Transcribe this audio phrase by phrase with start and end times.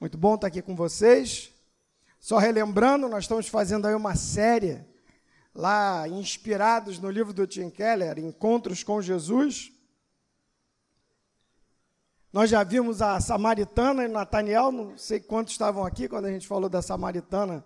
[0.00, 1.52] Muito bom estar aqui com vocês.
[2.20, 4.86] Só relembrando, nós estamos fazendo aí uma série
[5.52, 9.72] lá inspirados no livro do Tim Keller, Encontros com Jesus.
[12.32, 16.46] Nós já vimos a Samaritana e Nataniel, não sei quantos estavam aqui quando a gente
[16.46, 17.64] falou da Samaritana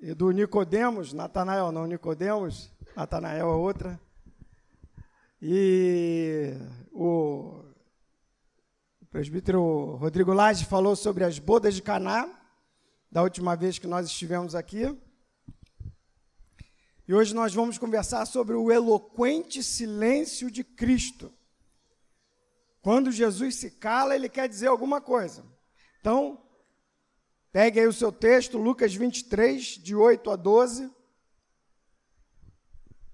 [0.00, 4.00] e do Nicodemos, Natanael não, Nicodemos, Natanael é outra.
[5.40, 6.54] E
[6.92, 7.71] o
[9.12, 12.26] presbítero Rodrigo Lage falou sobre as bodas de Caná,
[13.10, 14.98] da última vez que nós estivemos aqui.
[17.06, 21.30] E hoje nós vamos conversar sobre o eloquente silêncio de Cristo.
[22.80, 25.44] Quando Jesus se cala, ele quer dizer alguma coisa.
[26.00, 26.42] Então,
[27.52, 30.90] pegue aí o seu texto, Lucas 23, de 8 a 12.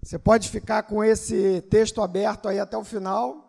[0.01, 3.48] Você pode ficar com esse texto aberto aí até o final.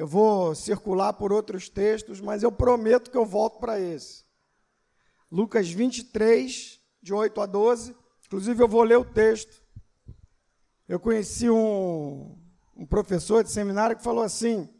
[0.00, 4.24] Eu vou circular por outros textos, mas eu prometo que eu volto para esse.
[5.30, 7.94] Lucas 23, de 8 a 12.
[8.24, 9.62] Inclusive, eu vou ler o texto.
[10.88, 12.34] Eu conheci um,
[12.74, 14.70] um professor de seminário que falou assim: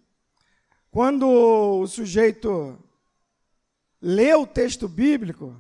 [0.91, 2.83] quando o sujeito
[4.01, 5.55] lê o texto bíblico,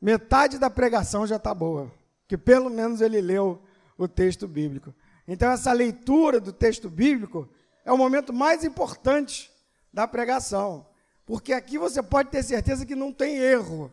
[0.00, 1.92] metade da pregação já está boa,
[2.28, 3.60] que pelo menos ele leu
[3.98, 4.94] o texto bíblico.
[5.26, 7.50] Então, essa leitura do texto bíblico
[7.84, 9.52] é o momento mais importante
[9.92, 10.86] da pregação,
[11.26, 13.92] porque aqui você pode ter certeza que não tem erro,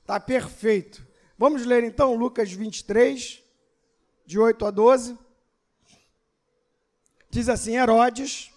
[0.00, 1.06] está perfeito.
[1.36, 3.42] Vamos ler então Lucas 23,
[4.24, 5.18] de 8 a 12.
[7.28, 8.52] Diz assim: Herodes,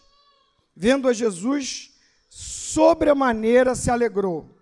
[0.75, 1.93] vendo a Jesus,
[2.29, 4.55] sobremaneira se alegrou,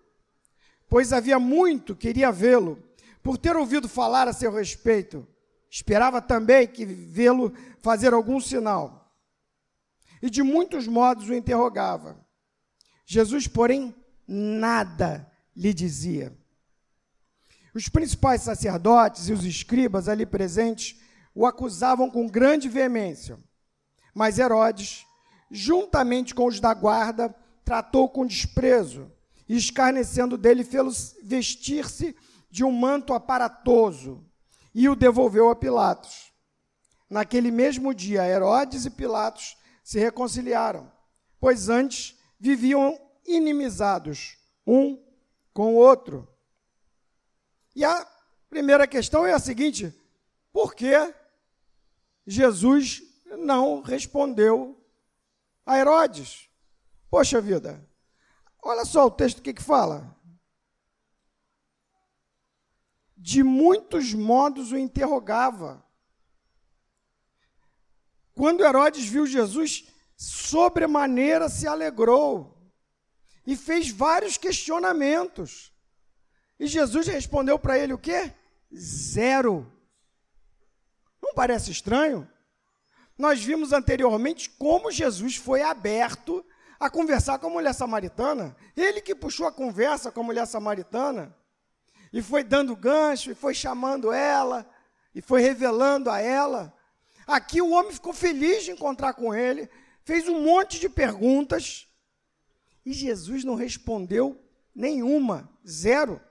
[0.87, 2.81] pois havia muito queria vê-lo,
[3.21, 5.27] por ter ouvido falar a seu respeito.
[5.69, 9.04] Esperava também que vê-lo fazer algum sinal
[10.25, 12.19] e de muitos modos o interrogava.
[13.05, 13.93] Jesus, porém,
[14.27, 16.35] nada lhe dizia.
[17.75, 20.99] Os principais sacerdotes e os escribas ali presentes
[21.35, 23.37] o acusavam com grande veemência.
[24.15, 25.05] Mas Herodes,
[25.51, 27.29] juntamente com os da guarda,
[27.63, 29.11] tratou com desprezo
[29.47, 32.15] e, escarnecendo dele, fez vestir-se
[32.49, 34.25] de um manto aparatoso
[34.73, 36.31] e o devolveu a Pilatos.
[37.07, 40.91] Naquele mesmo dia, Herodes e Pilatos se reconciliaram,
[41.39, 44.35] pois antes viviam inimizados
[44.65, 44.99] um
[45.53, 46.27] com o outro.
[47.75, 48.03] E a
[48.49, 49.93] primeira questão é a seguinte:
[50.51, 50.91] por que
[52.25, 53.03] Jesus
[53.37, 54.83] não respondeu
[55.63, 56.49] a Herodes?
[57.07, 57.87] Poxa vida,
[58.63, 60.17] olha só o texto que, que fala.
[63.15, 65.84] De muitos modos o interrogava
[68.35, 69.85] quando Herodes viu Jesus,
[70.17, 72.55] sobremaneira se alegrou
[73.47, 75.73] e fez vários questionamentos.
[76.59, 78.33] E Jesus respondeu para ele o quê?
[78.75, 79.71] Zero.
[81.23, 82.29] Não parece estranho?
[83.17, 86.45] Nós vimos anteriormente como Jesus foi aberto
[86.77, 88.55] a conversar com a mulher samaritana.
[88.75, 91.33] Ele que puxou a conversa com a mulher samaritana
[92.11, 94.69] e foi dando gancho, e foi chamando ela,
[95.13, 96.73] e foi revelando a ela
[97.27, 99.69] Aqui o homem ficou feliz de encontrar com ele,
[100.03, 101.87] fez um monte de perguntas
[102.85, 104.39] e Jesus não respondeu
[104.75, 106.21] nenhuma, zero.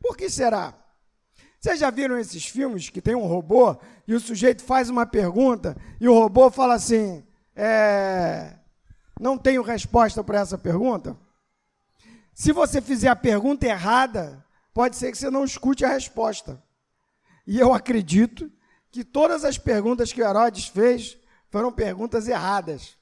[0.00, 0.74] Por que será?
[1.60, 3.76] Vocês já viram esses filmes que tem um robô
[4.08, 8.54] e o sujeito faz uma pergunta e o robô fala assim: é,
[9.20, 11.16] não tenho resposta para essa pergunta?
[12.34, 16.60] Se você fizer a pergunta errada, pode ser que você não escute a resposta.
[17.46, 18.50] E eu acredito
[18.92, 22.96] que todas as perguntas que Herodes fez foram perguntas erradas.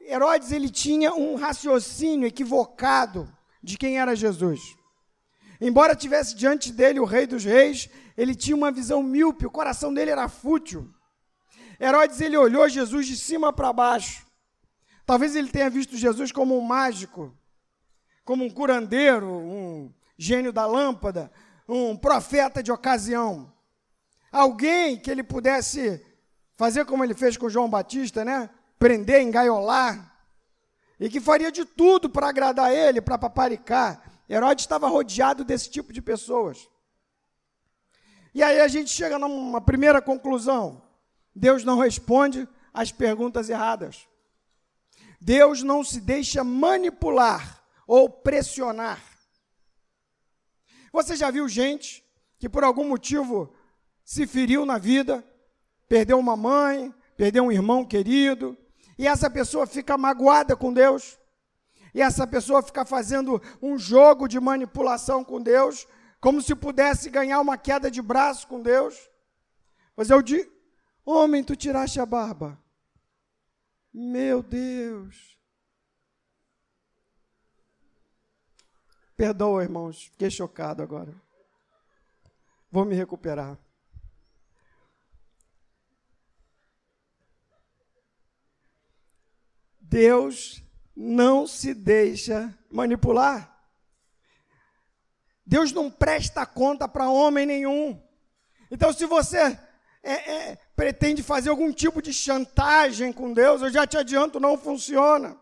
[0.00, 3.32] Herodes ele tinha um raciocínio equivocado
[3.62, 4.76] de quem era Jesus.
[5.60, 9.94] Embora tivesse diante dele o rei dos reis, ele tinha uma visão míope, o coração
[9.94, 10.92] dele era fútil.
[11.80, 14.26] Herodes ele olhou Jesus de cima para baixo.
[15.06, 17.32] Talvez ele tenha visto Jesus como um mágico,
[18.24, 21.30] como um curandeiro, um gênio da lâmpada,
[21.68, 23.52] um profeta de ocasião.
[24.30, 26.04] Alguém que ele pudesse
[26.56, 28.50] fazer como ele fez com João Batista, né?
[28.78, 30.14] Prender, engaiolar.
[31.00, 34.02] E que faria de tudo para agradar ele, para paparicar.
[34.28, 36.68] Herodes estava rodeado desse tipo de pessoas.
[38.34, 40.82] E aí a gente chega numa primeira conclusão:
[41.34, 44.06] Deus não responde às perguntas erradas.
[45.20, 49.02] Deus não se deixa manipular ou pressionar.
[50.92, 52.04] Você já viu gente
[52.38, 53.52] que por algum motivo
[54.08, 55.22] se feriu na vida,
[55.86, 58.56] perdeu uma mãe, perdeu um irmão querido,
[58.96, 61.18] e essa pessoa fica magoada com Deus.
[61.94, 65.86] e essa pessoa fica fazendo um jogo de manipulação com Deus,
[66.20, 69.10] como se pudesse ganhar uma queda de braço com Deus.
[69.94, 70.50] Mas eu digo,
[71.04, 72.58] homem, tu tiraste a barba.
[73.92, 75.38] Meu Deus.
[79.14, 81.14] Perdoa, irmãos, fiquei chocado agora.
[82.70, 83.58] Vou me recuperar.
[89.88, 90.62] Deus
[90.94, 93.56] não se deixa manipular.
[95.46, 97.98] Deus não presta conta para homem nenhum.
[98.70, 99.58] Então, se você
[100.02, 104.58] é, é, pretende fazer algum tipo de chantagem com Deus, eu já te adianto, não
[104.58, 105.40] funciona.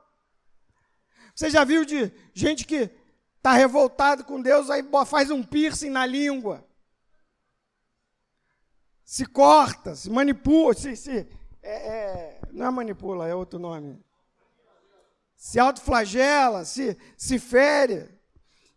[1.35, 2.89] Você já viu de gente que
[3.37, 6.65] está revoltado com Deus, aí faz um piercing na língua,
[9.05, 11.29] se corta, se manipula, se, se
[11.63, 14.06] é, é, não é manipula, é outro nome.
[15.37, 18.09] Se autoflagela, se, se fere.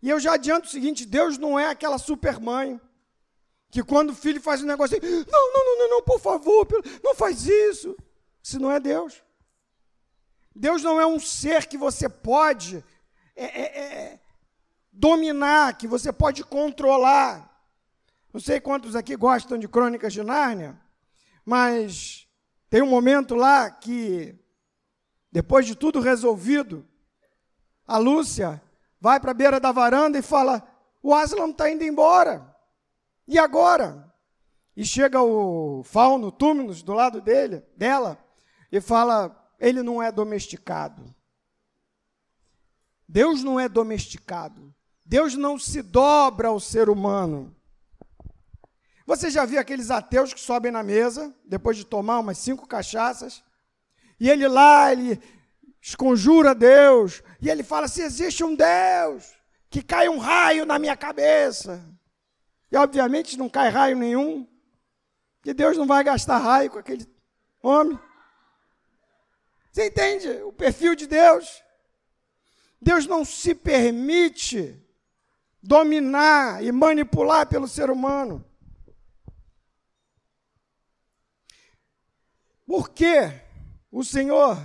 [0.01, 2.79] E eu já adianto o seguinte: Deus não é aquela supermãe
[3.71, 6.67] que quando o filho faz um negócio assim, não, não, não, não, por favor,
[7.03, 7.95] não faz isso.
[8.41, 9.21] Se não é Deus.
[10.55, 12.83] Deus não é um ser que você pode
[13.35, 14.19] é, é, é,
[14.91, 17.47] dominar, que você pode controlar.
[18.33, 20.79] Não sei quantos aqui gostam de Crônicas de Nárnia,
[21.45, 22.27] mas
[22.69, 24.35] tem um momento lá que,
[25.31, 26.87] depois de tudo resolvido,
[27.87, 28.61] a Lúcia
[28.99, 30.63] vai para a beira da varanda e fala:
[31.01, 32.55] O Aslan está indo embora.
[33.27, 34.11] E agora?
[34.75, 38.17] E chega o fauno, Túminos, do lado dele, dela,
[38.71, 41.13] e fala: ele não é domesticado.
[43.07, 44.73] Deus não é domesticado.
[45.03, 47.55] Deus não se dobra ao ser humano.
[49.05, 53.43] Você já viu aqueles ateus que sobem na mesa, depois de tomar umas cinco cachaças,
[54.19, 55.21] e ele lá, ele
[55.81, 59.33] esconjura Deus, e ele fala: se existe um Deus,
[59.69, 61.83] que cai um raio na minha cabeça.
[62.71, 64.47] E obviamente não cai raio nenhum,
[65.41, 67.07] que Deus não vai gastar raio com aquele
[67.61, 67.97] homem.
[69.71, 71.63] Você entende o perfil de Deus?
[72.81, 74.81] Deus não se permite
[75.61, 78.45] dominar e manipular pelo ser humano.
[82.65, 83.48] Por que
[83.91, 84.57] o Senhor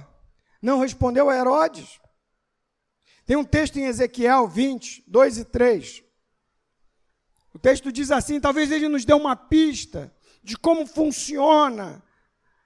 [0.60, 2.00] não respondeu a Herodes?
[3.26, 6.04] Tem um texto em Ezequiel 20, 2 e 3.
[7.54, 10.12] O texto diz assim: talvez ele nos dê uma pista
[10.42, 12.02] de como funciona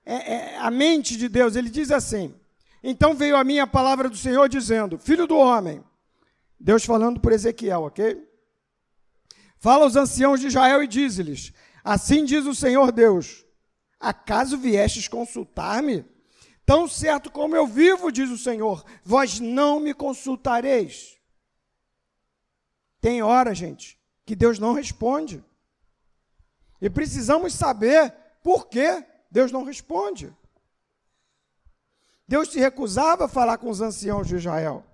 [0.04, 1.54] é, é, a mente de Deus.
[1.54, 2.34] Ele diz assim:
[2.82, 5.84] Então veio a minha palavra do Senhor dizendo: Filho do homem,
[6.58, 8.26] Deus falando por Ezequiel, ok?
[9.58, 11.52] Fala aos anciãos de Israel e diz-lhes:
[11.84, 13.44] Assim diz o Senhor Deus:
[14.00, 16.04] Acaso viestes consultar-me?
[16.68, 21.18] Tão certo como eu vivo, diz o Senhor, vós não me consultareis.
[23.00, 25.42] Tem hora, gente, que Deus não responde.
[26.78, 28.12] E precisamos saber
[28.42, 30.30] por que Deus não responde.
[32.28, 34.84] Deus se recusava a falar com os anciãos de Israel.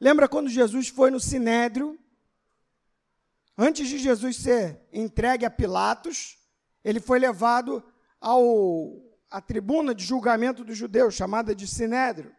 [0.00, 1.96] Lembra quando Jesus foi no Sinédrio?
[3.56, 6.36] Antes de Jesus ser entregue a Pilatos,
[6.82, 7.80] ele foi levado
[8.20, 12.34] ao, à tribuna de julgamento dos judeus, chamada de Sinédrio.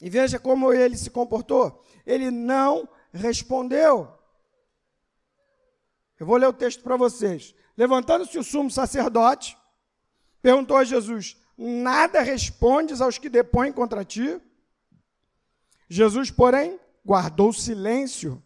[0.00, 1.82] E veja como ele se comportou.
[2.04, 4.12] Ele não respondeu.
[6.18, 7.54] Eu vou ler o texto para vocês.
[7.76, 9.56] Levantando-se o sumo sacerdote,
[10.42, 14.40] perguntou a Jesus: Nada respondes aos que depõem contra ti?
[15.88, 18.42] Jesus, porém, guardou silêncio.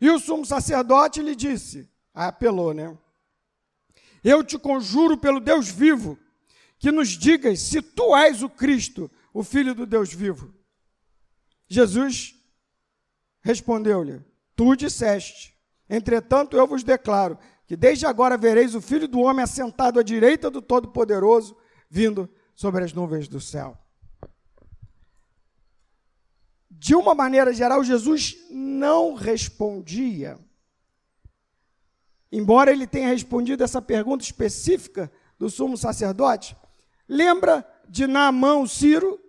[0.00, 2.96] E o sumo sacerdote lhe disse: apelou, né?
[4.24, 6.18] Eu te conjuro pelo Deus vivo,
[6.78, 10.52] que nos digas se tu és o Cristo, o Filho do Deus vivo.
[11.68, 12.34] Jesus
[13.44, 14.22] Respondeu-lhe:
[14.56, 15.54] Tu disseste.
[15.88, 20.50] Entretanto, eu vos declaro que desde agora vereis o Filho do Homem assentado à direita
[20.50, 21.54] do Todo-Poderoso,
[21.90, 23.76] vindo sobre as nuvens do céu.
[26.70, 30.38] De uma maneira geral, Jesus não respondia.
[32.36, 36.56] Embora ele tenha respondido essa pergunta específica do sumo sacerdote,
[37.08, 39.20] lembra de Naamã, o Ciro?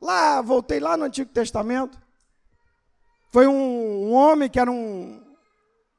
[0.00, 2.00] Lá, voltei lá no Antigo Testamento.
[3.30, 5.22] Foi um, um homem que era um,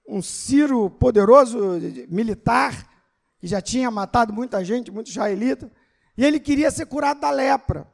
[0.09, 1.59] um Ciro poderoso
[2.09, 2.89] militar,
[3.39, 5.71] que já tinha matado muita gente, muito israelita,
[6.17, 7.87] e ele queria ser curado da lepra.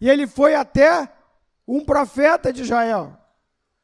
[0.00, 1.08] E ele foi até
[1.68, 3.16] um profeta de Israel.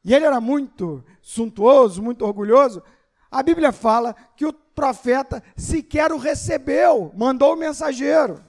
[0.03, 2.83] E ele era muito suntuoso, muito orgulhoso.
[3.29, 8.43] A Bíblia fala que o profeta sequer o recebeu, mandou o mensageiro.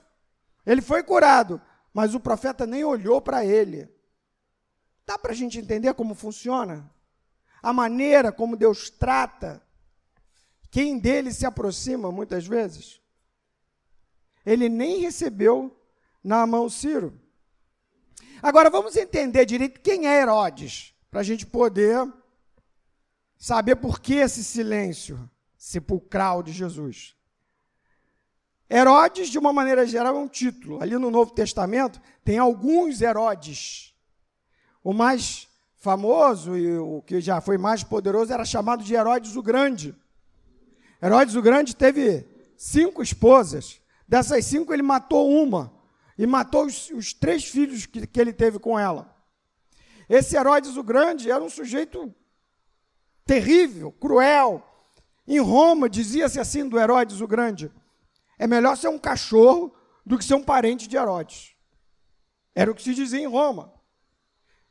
[0.65, 1.61] Ele foi curado,
[1.93, 3.89] mas o profeta nem olhou para ele.
[5.07, 6.89] Dá para a gente entender como funciona?
[7.63, 9.63] A maneira como Deus trata
[10.71, 13.01] quem dele se aproxima muitas vezes?
[14.45, 15.75] Ele nem recebeu
[16.23, 17.19] na mão Ciro.
[18.43, 22.07] Agora vamos entender direito quem é Herodes, para a gente poder
[23.39, 27.15] saber por que esse silêncio sepulcral de Jesus.
[28.71, 30.83] Herodes, de uma maneira geral, é um título.
[30.83, 33.95] Ali no Novo Testamento tem alguns Herodes.
[34.83, 39.43] O mais famoso e o que já foi mais poderoso era chamado de Herodes o
[39.43, 39.95] Grande.
[41.03, 42.27] Herodes o Grande teve
[42.57, 43.81] cinco esposas.
[44.07, 45.73] Dessas cinco, ele matou uma.
[46.19, 49.15] E matou os, os três filhos que, que ele teve com ela.
[50.09, 52.13] Esse Herodes o Grande era um sujeito
[53.29, 54.65] terrível, cruel.
[55.27, 57.71] Em Roma, dizia-se assim do Herodes o Grande:
[58.39, 59.73] é melhor ser um cachorro
[60.05, 61.55] do que ser um parente de Herodes.
[62.55, 63.71] Era o que se dizia em Roma.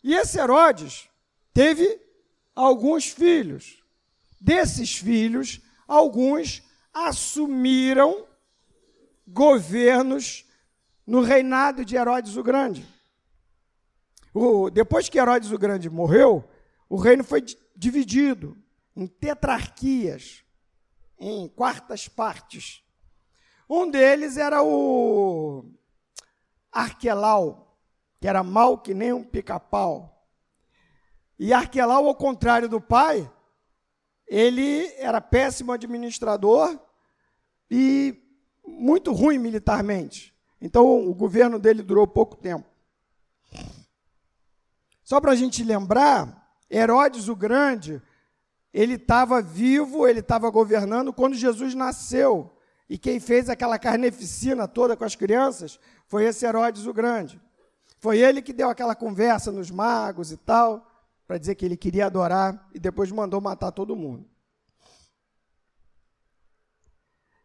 [0.03, 1.07] E esse Herodes
[1.53, 2.01] teve
[2.55, 3.83] alguns filhos.
[4.41, 8.25] Desses filhos, alguns assumiram
[9.27, 10.45] governos
[11.05, 12.85] no reinado de Herodes o Grande.
[14.33, 16.43] O, depois que Herodes o Grande morreu,
[16.89, 17.41] o reino foi
[17.77, 18.57] dividido
[18.95, 20.43] em tetrarquias,
[21.19, 22.83] em quartas partes.
[23.69, 25.63] Um deles era o
[26.71, 27.77] Arquelau,
[28.19, 30.27] que era mal que nem um pica-pau.
[31.37, 33.31] E Arquelau, ao contrário do pai,
[34.27, 36.79] ele era péssimo administrador
[37.69, 38.19] e
[38.65, 40.35] muito ruim militarmente.
[40.59, 42.67] Então, o governo dele durou pouco tempo.
[45.03, 48.01] Só para a gente lembrar, Herodes o Grande,
[48.73, 52.53] ele estava vivo, ele estava governando quando Jesus nasceu.
[52.89, 57.41] E quem fez aquela carneficina toda com as crianças foi esse Herodes o Grande.
[57.99, 60.85] Foi ele que deu aquela conversa nos magos e tal
[61.27, 64.25] para dizer que ele queria adorar e depois mandou matar todo mundo.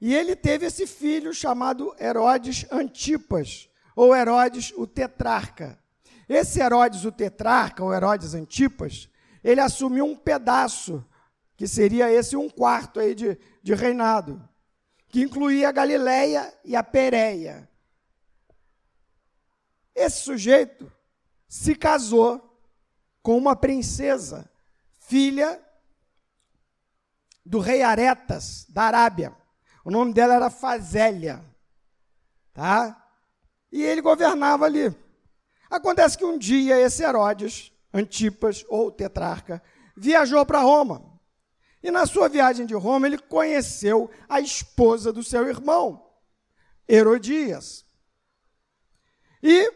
[0.01, 5.79] E ele teve esse filho chamado Herodes Antipas, ou Herodes o tetrarca.
[6.29, 9.09] Esse Herodes o tetrarca, ou Herodes Antipas,
[9.43, 11.05] ele assumiu um pedaço,
[11.57, 14.47] que seria esse um quarto aí de, de reinado,
[15.09, 17.69] que incluía a Galileia e a Pérea.
[19.95, 20.91] Esse sujeito
[21.49, 22.59] se casou
[23.23, 24.51] com uma princesa,
[24.99, 25.61] filha
[27.45, 29.37] do rei Aretas, da Arábia.
[29.85, 31.45] O nome dela era Fazélia.
[32.53, 33.11] Tá?
[33.71, 34.95] E ele governava ali.
[35.71, 39.63] Acontece que um dia esse Herodes, Antipas ou tetrarca,
[39.97, 41.13] viajou para Roma.
[41.83, 46.09] E na sua viagem de Roma, ele conheceu a esposa do seu irmão,
[46.89, 47.85] Herodias.
[49.43, 49.73] E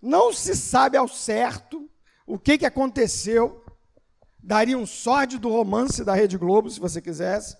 [0.00, 1.88] não se sabe ao certo
[2.26, 3.64] o que, que aconteceu?
[4.38, 7.56] Daria um sórdido romance da Rede Globo, se você quisesse.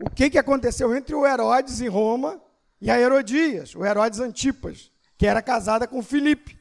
[0.00, 2.42] O que, que aconteceu entre o Herodes em Roma
[2.80, 6.58] e a Herodias, o Herodes Antipas, que era casada com Filipe,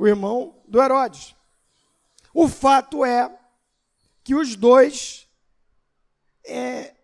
[0.00, 1.36] o irmão do Herodes.
[2.32, 3.30] O fato é
[4.24, 5.28] que os dois
[6.42, 6.94] é,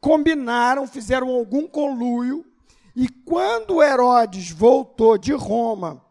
[0.00, 2.50] combinaram, fizeram algum conluio,
[2.96, 6.02] e quando Herodes voltou de Roma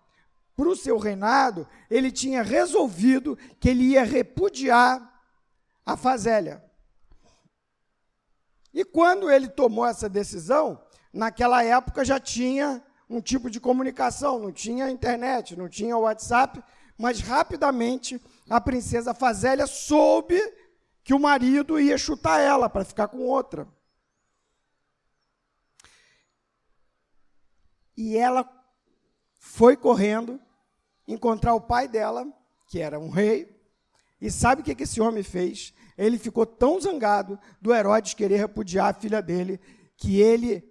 [0.55, 5.19] para o seu reinado, ele tinha resolvido que ele ia repudiar
[5.83, 6.63] a Fazélia.
[8.71, 10.79] E quando ele tomou essa decisão,
[11.11, 16.63] naquela época já tinha um tipo de comunicação, não tinha internet, não tinha WhatsApp,
[16.97, 20.39] mas rapidamente a princesa Fazélia soube
[21.03, 23.67] que o marido ia chutar ela para ficar com outra.
[27.97, 28.49] E ela
[29.37, 30.39] foi correndo
[31.05, 32.25] encontrar o pai dela,
[32.67, 33.59] que era um rei,
[34.21, 35.73] e sabe o que, esse homem fez?
[35.97, 39.59] Ele ficou tão zangado do Herodes querer repudiar a filha dele,
[39.97, 40.70] que ele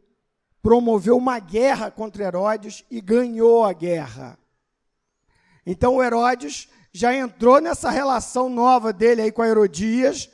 [0.62, 4.38] promoveu uma guerra contra Herodes e ganhou a guerra.
[5.64, 10.30] Então Herodes já entrou nessa relação nova dele aí com a Herodias,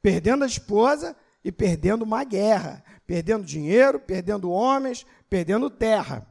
[0.00, 6.26] perdendo a esposa e perdendo uma guerra, perdendo dinheiro, perdendo homens, perdendo terra.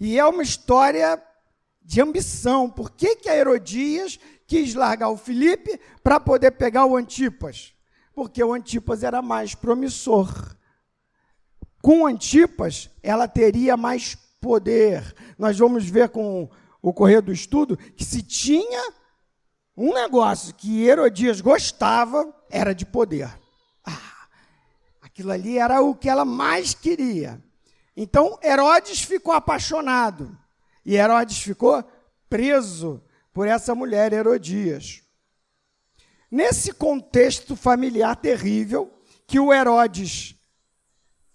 [0.00, 1.22] E é uma história
[1.82, 2.70] de ambição.
[2.70, 7.74] Por que, que a Herodias quis largar o Filipe para poder pegar o Antipas?
[8.14, 10.56] Porque o Antipas era mais promissor.
[11.82, 15.14] Com Antipas, ela teria mais poder.
[15.36, 16.48] Nós vamos ver com
[16.80, 18.92] o correr do estudo que se tinha
[19.76, 23.28] um negócio que Herodias gostava, era de poder.
[23.84, 24.28] Ah,
[25.00, 27.42] aquilo ali era o que ela mais queria.
[27.96, 30.38] Então Herodes ficou apaixonado
[30.86, 31.82] e Herodes ficou
[32.28, 35.02] preso por essa mulher Herodias.
[36.30, 38.92] Nesse contexto familiar terrível,
[39.26, 40.36] que o Herodes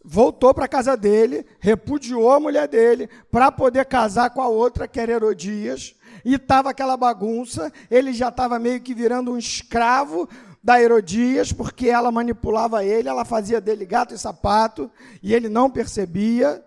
[0.10, 4.88] voltou para a casa dele, repudiou a mulher dele para poder casar com a outra,
[4.88, 10.28] que era Herodias, e estava aquela bagunça, ele já estava meio que virando um escravo
[10.64, 14.90] da Herodias, porque ela manipulava ele, ela fazia dele gato e sapato,
[15.22, 16.64] e ele não percebia.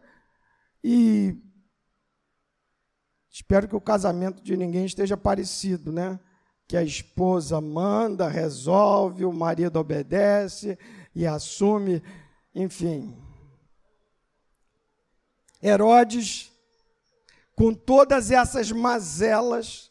[0.85, 1.35] E
[3.31, 6.21] espero que o casamento de ninguém esteja parecido, né?
[6.69, 10.79] Que a esposa manda, resolve, o marido obedece
[11.15, 12.03] e assume,
[12.55, 13.30] enfim.
[15.63, 16.51] Herodes,
[17.55, 19.91] com todas essas mazelas,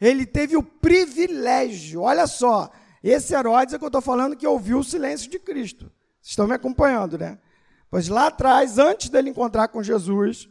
[0.00, 2.70] ele teve o privilégio, olha só,
[3.02, 5.84] esse Herodes é que eu estou falando que ouviu o silêncio de Cristo.
[6.20, 7.38] Vocês estão me acompanhando, né?
[7.90, 10.48] Pois lá atrás, antes dele encontrar com Jesus,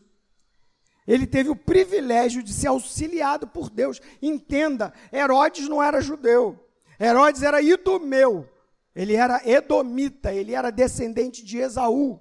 [1.08, 4.02] ele teve o privilégio de ser auxiliado por Deus.
[4.22, 6.66] Entenda, Herodes não era judeu.
[7.00, 8.50] Herodes era idumeu.
[8.96, 12.20] Ele era edomita, ele era descendente de Esaú.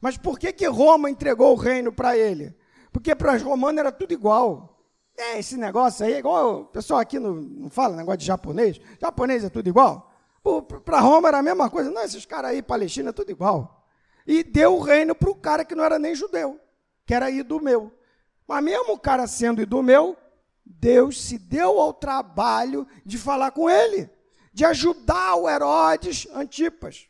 [0.00, 2.54] Mas por que, que Roma entregou o reino para ele?
[2.92, 4.76] Porque para os romanos era tudo igual.
[5.16, 8.80] É, esse negócio aí, igual o pessoal aqui não, não fala negócio de japonês.
[9.00, 10.12] Japonês é tudo igual.
[10.84, 11.90] Para Roma era a mesma coisa.
[11.90, 13.86] Não, esses caras aí, Palestina, é tudo igual.
[14.26, 16.60] E deu o reino para o cara que não era nem judeu,
[17.04, 17.92] que era idumeu.
[18.46, 20.16] Mas mesmo o cara sendo idumeu,
[20.64, 24.10] Deus se deu ao trabalho de falar com ele,
[24.52, 27.08] de ajudar o Herodes Antipas.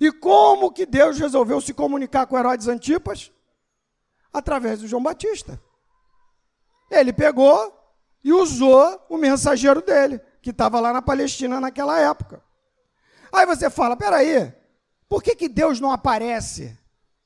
[0.00, 3.32] E como que Deus resolveu se comunicar com Herodes Antipas?
[4.32, 5.60] Através do João Batista.
[6.90, 7.72] Ele pegou
[8.22, 12.42] e usou o mensageiro dele, que estava lá na Palestina naquela época.
[13.32, 14.52] Aí você fala: peraí,
[15.08, 16.76] por que, que Deus não aparece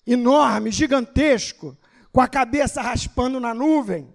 [0.07, 1.77] enorme, gigantesco,
[2.13, 4.15] com a cabeça raspando na nuvem?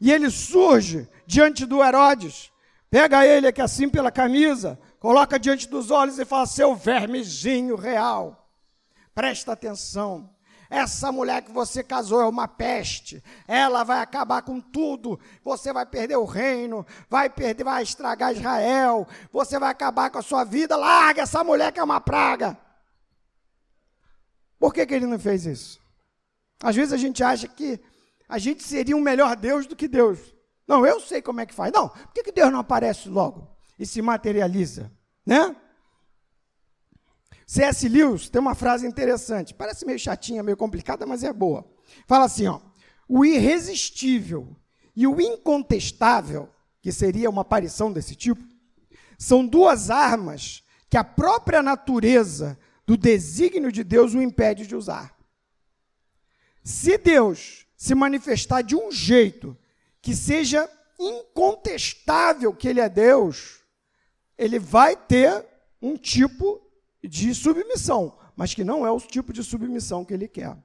[0.00, 2.50] E ele surge diante do Herodes,
[2.90, 8.48] pega ele aqui assim pela camisa, coloca diante dos olhos e fala: seu vermezinho real,
[9.12, 10.30] presta atenção.
[10.70, 13.22] Essa mulher que você casou é uma peste.
[13.46, 15.20] Ela vai acabar com tudo.
[15.44, 19.06] Você vai perder o reino, vai perder, vai estragar Israel.
[19.30, 20.74] Você vai acabar com a sua vida.
[20.74, 22.56] Larga essa mulher que é uma praga.
[24.58, 25.78] Por que, que ele não fez isso?
[26.62, 27.78] Às vezes a gente acha que
[28.26, 30.18] a gente seria um melhor Deus do que Deus.
[30.66, 31.70] Não, eu sei como é que faz.
[31.70, 33.51] Não, por que, que Deus não aparece logo
[33.82, 34.92] e se materializa?
[35.26, 35.56] Né?
[37.44, 37.88] C.S.
[37.88, 41.66] Lewis tem uma frase interessante, parece meio chatinha, meio complicada, mas é boa.
[42.06, 42.60] Fala assim, ó:
[43.08, 44.56] "O irresistível
[44.94, 46.48] e o incontestável,
[46.80, 48.42] que seria uma aparição desse tipo,
[49.18, 55.16] são duas armas que a própria natureza do desígnio de Deus o impede de usar.
[56.62, 59.56] Se Deus se manifestar de um jeito
[60.00, 63.61] que seja incontestável que ele é Deus,
[64.42, 65.46] ele vai ter
[65.80, 66.60] um tipo
[67.02, 70.56] de submissão, mas que não é o tipo de submissão que ele quer.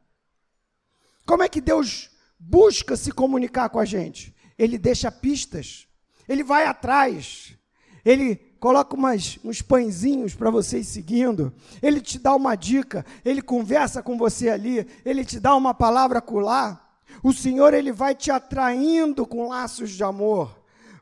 [1.28, 2.10] Como é que Deus
[2.40, 4.36] busca se comunicar com a gente?
[4.58, 5.88] Ele deixa pistas,
[6.28, 7.56] ele vai atrás,
[8.04, 14.02] ele coloca umas, uns pãezinhos para vocês seguindo, ele te dá uma dica, ele conversa
[14.02, 17.00] com você ali, ele te dá uma palavra acular.
[17.22, 20.57] O Senhor ele vai te atraindo com laços de amor.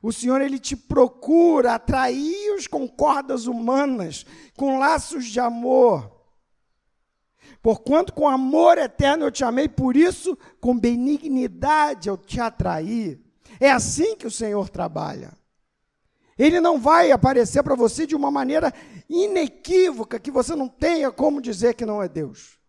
[0.06, 4.24] O Senhor ele te procura atrair-os com cordas humanas,
[4.56, 6.12] com laços de amor.
[7.60, 13.20] Porquanto com amor eterno eu te amei, por isso com benignidade eu te atraí.
[13.60, 15.36] É assim que o Senhor trabalha.
[16.38, 18.72] Ele não vai aparecer para você de uma maneira
[19.10, 22.60] inequívoca, que você não tenha como dizer que não é Deus.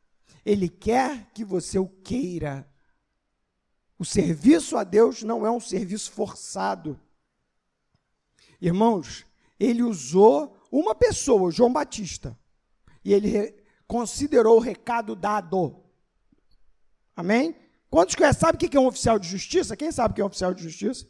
[0.42, 2.66] Ele quer que você o queira.
[3.99, 6.99] O serviço a Deus não é um serviço forçado.
[8.66, 9.24] Irmãos,
[9.61, 12.37] ele usou uma pessoa, João Batista,
[13.05, 13.55] e ele
[13.87, 15.85] considerou o recado dado.
[17.14, 17.55] Amém?
[17.88, 19.76] Quantos sabem o que é um oficial de justiça?
[19.76, 21.07] Quem sabe o que é um oficial de justiça?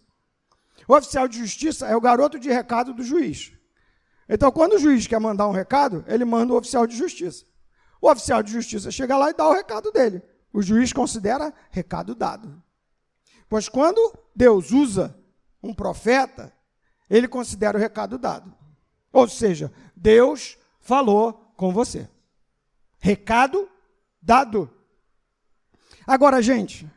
[0.87, 3.55] O oficial de justiça é o garoto de recado do juiz.
[4.29, 7.47] Então, quando o juiz quer mandar um recado, ele manda o oficial de justiça.
[8.03, 10.21] O oficial de justiça chega lá e dá o recado dele.
[10.53, 12.63] O juiz considera recado dado.
[13.49, 15.19] Pois quando Deus usa
[15.63, 16.53] um profeta,
[17.09, 18.53] ele considera o recado dado.
[19.13, 22.09] Ou seja, Deus falou com você.
[22.99, 23.69] Recado
[24.21, 24.71] dado.
[26.07, 26.91] Agora, gente,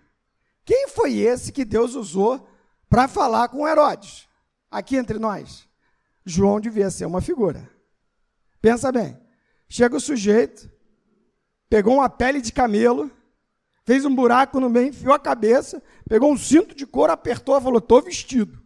[0.66, 2.48] quem foi esse que Deus usou
[2.90, 4.28] para falar com Herodes?
[4.70, 5.68] Aqui entre nós.
[6.26, 7.70] João devia ser uma figura.
[8.62, 9.18] Pensa bem.
[9.68, 10.70] Chega o sujeito,
[11.70, 13.10] pegou uma pele de camelo,
[13.86, 17.62] fez um buraco no meio, enfiou a cabeça, pegou um cinto de couro, apertou e
[17.62, 18.62] falou: estou vestido.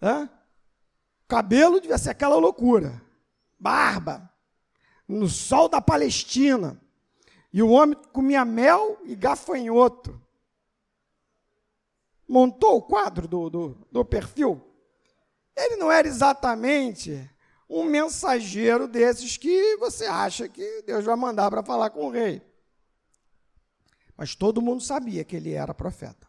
[0.00, 0.28] Hã?
[1.28, 3.00] Cabelo devia ser aquela loucura.
[3.58, 4.32] Barba.
[5.06, 6.80] No sol da Palestina.
[7.52, 10.20] E o homem comia mel e gafanhoto.
[12.26, 14.64] Montou o quadro do, do, do perfil.
[15.56, 17.28] Ele não era exatamente
[17.68, 22.42] um mensageiro desses que você acha que Deus vai mandar para falar com o rei.
[24.16, 26.28] Mas todo mundo sabia que ele era profeta.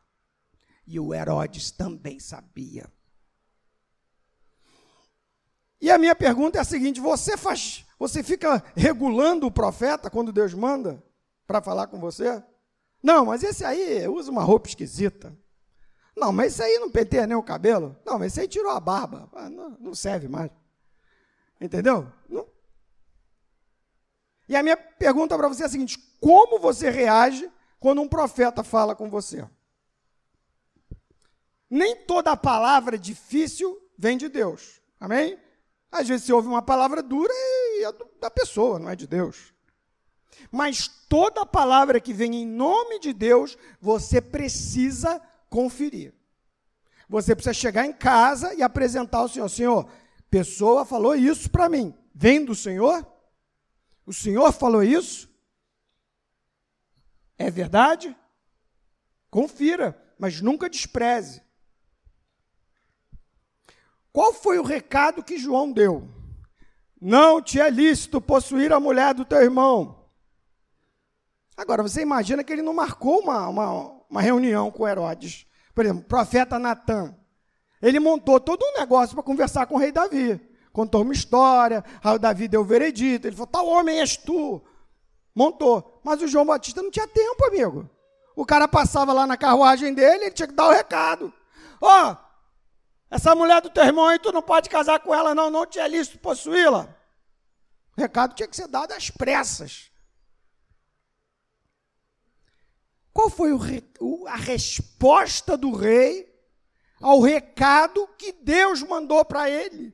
[0.86, 2.92] E o Herodes também sabia.
[5.82, 10.32] E a minha pergunta é a seguinte: você faz, você fica regulando o profeta quando
[10.32, 11.04] Deus manda
[11.48, 12.42] para falar com você?
[13.02, 15.36] Não, mas esse aí usa uma roupa esquisita.
[16.16, 17.98] Não, mas esse aí não penteia nem o cabelo.
[18.06, 19.28] Não, mas esse aí tirou a barba.
[19.34, 20.52] Ah, não, serve mais.
[21.60, 22.12] Entendeu?
[22.30, 22.48] Não.
[24.48, 28.64] E a minha pergunta para você é a seguinte: como você reage quando um profeta
[28.64, 29.48] fala com você?
[31.68, 34.80] Nem toda palavra difícil vem de Deus.
[35.00, 35.40] Amém?
[35.92, 39.54] Às vezes você ouve uma palavra dura e é da pessoa, não é de Deus.
[40.50, 46.14] Mas toda palavra que vem em nome de Deus, você precisa conferir.
[47.10, 49.90] Você precisa chegar em casa e apresentar ao Senhor: Senhor,
[50.30, 51.94] pessoa falou isso para mim.
[52.16, 53.06] Vem do Senhor?
[54.06, 55.30] O Senhor falou isso?
[57.38, 58.16] É verdade?
[59.30, 61.42] Confira, mas nunca despreze.
[64.14, 66.08] Qual foi o recado que João deu?
[67.00, 70.06] Não te é lícito possuir a mulher do teu irmão.
[71.56, 75.46] Agora, você imagina que ele não marcou uma, uma, uma reunião com Herodes.
[75.74, 77.16] Por exemplo, o profeta Natan.
[77.82, 80.40] Ele montou todo um negócio para conversar com o rei Davi.
[80.72, 83.28] Contou uma história, aí o Davi deu o veredito.
[83.28, 84.62] Ele falou: tal homem és tu.
[85.36, 86.02] Montou.
[86.04, 87.90] Mas o João Batista não tinha tempo, amigo.
[88.36, 91.34] O cara passava lá na carruagem dele, ele tinha que dar o recado.
[91.82, 92.18] Ó, oh,
[93.12, 95.78] essa mulher do teu irmão aí, tu não pode casar com ela, não, não te
[95.78, 96.88] é lícito possuí-la.
[97.98, 99.92] O recado tinha que ser dado às pressas.
[103.12, 106.34] Qual foi o, a resposta do rei
[107.02, 109.94] ao recado que Deus mandou para ele?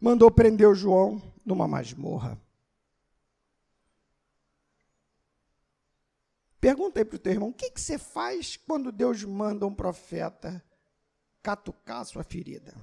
[0.00, 2.36] Mandou prender o João numa masmorra.
[6.60, 9.74] Pergunta aí para o teu irmão: o que, que você faz quando Deus manda um
[9.74, 10.64] profeta
[11.42, 12.74] catucar a sua ferida?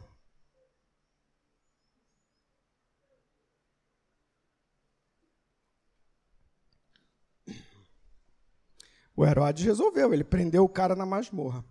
[9.16, 11.64] O Herodes resolveu, ele prendeu o cara na masmorra.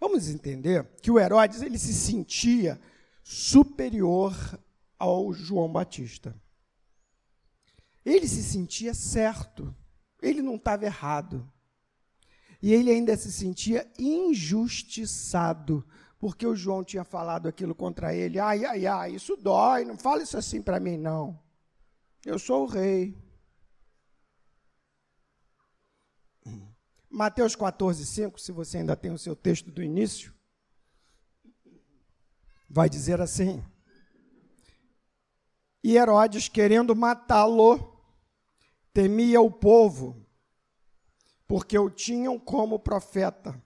[0.00, 2.80] Vamos entender que o Herodes ele se sentia
[3.22, 4.34] superior
[4.98, 6.34] ao João Batista.
[8.04, 9.74] Ele se sentia certo.
[10.24, 11.46] Ele não estava errado.
[12.62, 15.86] E ele ainda se sentia injustiçado,
[16.18, 18.38] porque o João tinha falado aquilo contra ele.
[18.38, 21.38] Ai, ai, ai, isso dói, não fala isso assim para mim, não.
[22.24, 23.22] Eu sou o rei.
[27.10, 30.32] Mateus 14, 5, se você ainda tem o seu texto do início,
[32.68, 33.62] vai dizer assim:
[35.82, 37.93] E Herodes, querendo matá-lo,
[38.94, 40.24] temia o povo,
[41.48, 43.60] porque o tinham como profeta.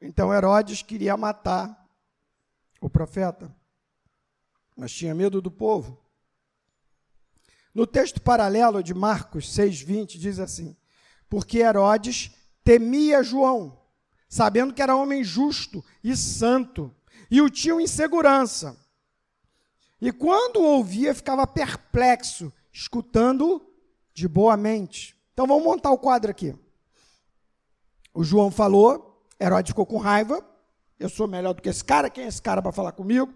[0.00, 1.84] Então Herodes queria matar
[2.80, 3.54] o profeta,
[4.76, 6.00] mas tinha medo do povo.
[7.74, 10.76] No texto paralelo de Marcos 6,20 diz assim:
[11.28, 12.30] Porque Herodes
[12.62, 13.82] temia João,
[14.28, 16.94] sabendo que era homem justo e santo,
[17.28, 18.80] e o tinha em segurança.
[20.00, 23.66] E quando o ouvia, ficava perplexo escutando
[24.12, 25.16] de boa mente.
[25.32, 26.54] Então vamos montar o quadro aqui.
[28.12, 30.46] O João falou, Herodes ficou com raiva.
[30.98, 32.10] Eu sou melhor do que esse cara.
[32.10, 33.32] Quem é esse cara para falar comigo?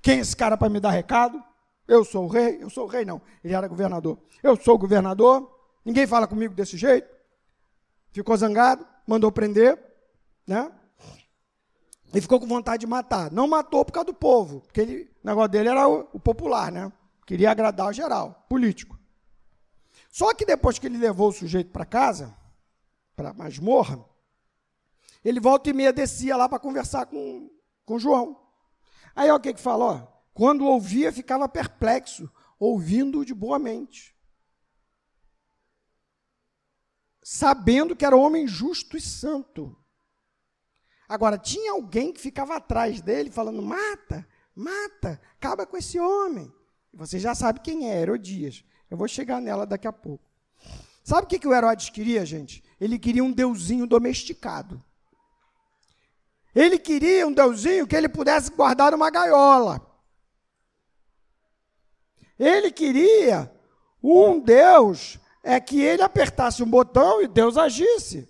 [0.00, 1.42] Quem é esse cara para me dar recado?
[1.86, 2.58] Eu sou o rei.
[2.60, 3.20] Eu sou o rei, não.
[3.42, 4.18] Ele era governador.
[4.42, 5.52] Eu sou o governador.
[5.84, 7.08] Ninguém fala comigo desse jeito.
[8.12, 9.78] Ficou zangado, mandou prender,
[10.46, 10.72] né?
[12.14, 13.30] E ficou com vontade de matar.
[13.30, 16.72] Não matou por causa do povo, porque ele, o negócio dele era o, o popular,
[16.72, 16.92] né?
[17.28, 18.98] Queria agradar o geral, político.
[20.10, 22.34] Só que depois que ele levou o sujeito para casa,
[23.14, 24.02] para masmorra,
[25.22, 27.50] ele volta e meia descia lá para conversar com,
[27.84, 28.40] com João.
[29.14, 30.10] Aí o que que falou?
[30.32, 34.16] Quando ouvia, ficava perplexo, ouvindo de boa mente.
[37.22, 39.76] Sabendo que era homem justo e santo.
[41.06, 44.26] Agora, tinha alguém que ficava atrás dele, falando: mata,
[44.58, 46.52] Mata, acaba com esse homem.
[46.98, 48.64] Você já sabe quem é, Herodias.
[48.90, 50.28] Eu vou chegar nela daqui a pouco.
[51.04, 52.62] Sabe o que, que o Herodes queria, gente?
[52.80, 54.82] Ele queria um deusinho domesticado.
[56.52, 59.80] Ele queria um deusinho que ele pudesse guardar numa gaiola.
[62.36, 63.48] Ele queria
[64.02, 68.28] um Deus é que ele apertasse um botão e Deus agisse.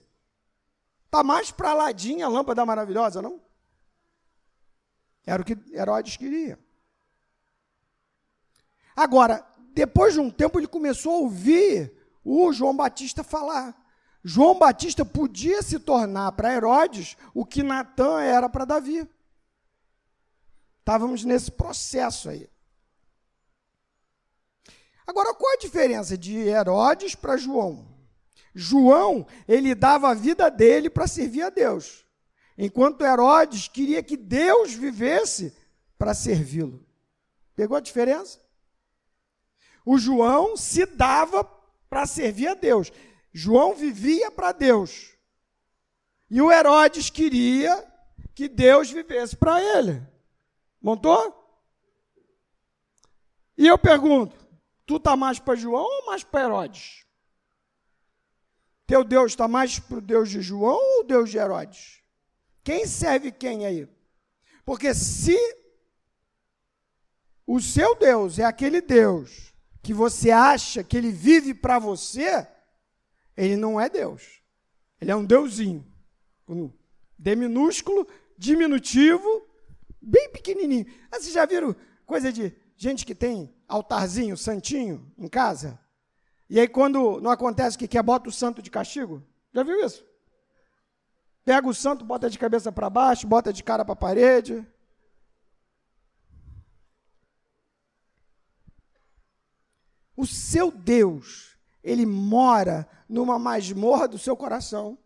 [1.07, 3.41] Está mais para ladinha a lâmpada maravilhosa, não?
[5.27, 6.59] Era o que Herodes queria.
[8.99, 11.93] Agora, depois de um tempo, ele começou a ouvir
[12.25, 13.73] o João Batista falar.
[14.25, 19.09] João Batista podia se tornar para Herodes o que Natan era para Davi.
[20.81, 22.51] Estávamos nesse processo aí.
[25.07, 27.87] Agora, qual a diferença de Herodes para João?
[28.53, 32.05] João, ele dava a vida dele para servir a Deus,
[32.59, 35.57] enquanto Herodes queria que Deus vivesse
[35.97, 36.85] para servi-lo.
[37.55, 38.48] Pegou a diferença?
[39.91, 41.43] O João se dava
[41.89, 42.93] para servir a Deus.
[43.33, 45.17] João vivia para Deus.
[46.29, 47.91] E o Herodes queria
[48.35, 50.07] que Deus vivesse para ele.
[50.79, 51.35] Montou?
[53.57, 54.37] E eu pergunto:
[54.85, 57.07] tu tá mais para João ou mais para Herodes?
[58.87, 62.03] Teu Deus está mais para o Deus de João ou o Deus de Herodes?
[62.63, 63.89] Quem serve quem aí?
[64.67, 65.39] Porque se
[67.47, 69.48] o seu Deus é aquele Deus
[69.83, 72.47] que você acha que ele vive para você,
[73.37, 74.43] ele não é Deus.
[75.01, 75.87] Ele é um deusinho.
[76.49, 76.71] Um
[77.19, 79.47] D minúsculo, diminutivo,
[80.01, 80.87] bem pequenininho.
[81.11, 81.75] Ah, vocês já viram
[82.07, 85.79] coisa de gente que tem altarzinho, santinho em casa?
[86.49, 89.23] E aí, quando não acontece o que quer, bota o santo de castigo?
[89.53, 90.05] Já viu isso?
[91.45, 94.67] Pega o santo, bota de cabeça para baixo, bota de cara para a parede.
[100.19, 104.99] O seu Deus, ele mora numa masmorra do seu coração.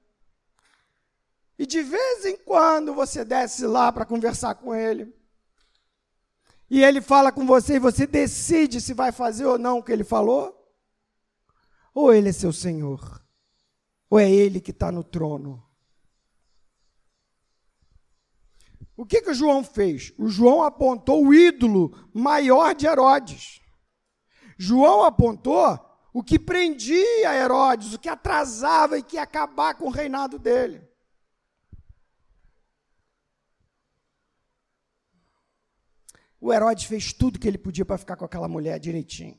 [1.59, 5.14] E de vez em quando você desce lá para conversar com ele.
[6.70, 9.92] E ele fala com você e você decide se vai fazer ou não o que
[9.92, 10.59] ele falou.
[11.92, 13.22] Ou ele é seu Senhor.
[14.09, 15.62] Ou é ele que está no trono.
[18.96, 20.14] O que, que o João fez?
[20.16, 23.62] O João apontou o ídolo maior de Herodes.
[24.62, 25.77] João apontou
[26.12, 30.88] o que prendia Herodes, o que atrasava e que ia acabar com o reinado dele.
[36.40, 39.37] O Herodes fez tudo que ele podia para ficar com aquela mulher direitinho.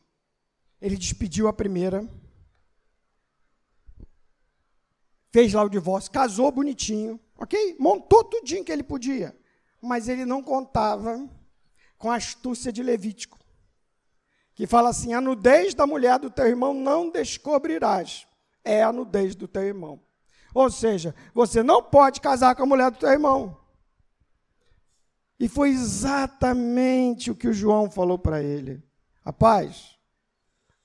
[0.82, 2.06] Ele despediu a primeira,
[5.32, 7.78] fez lá o divórcio, casou bonitinho, ok?
[7.80, 9.34] Montou tudinho que ele podia.
[9.82, 11.30] Mas ele não contava
[11.98, 13.43] com a astúcia de Levítico
[14.56, 18.28] que fala assim: a nudez da mulher do teu irmão não descobrirás.
[18.64, 20.00] É a nudez do teu irmão.
[20.54, 23.58] Ou seja, você não pode casar com a mulher do teu irmão.
[25.40, 28.82] E foi exatamente o que o João falou para ele.
[29.26, 29.98] Rapaz,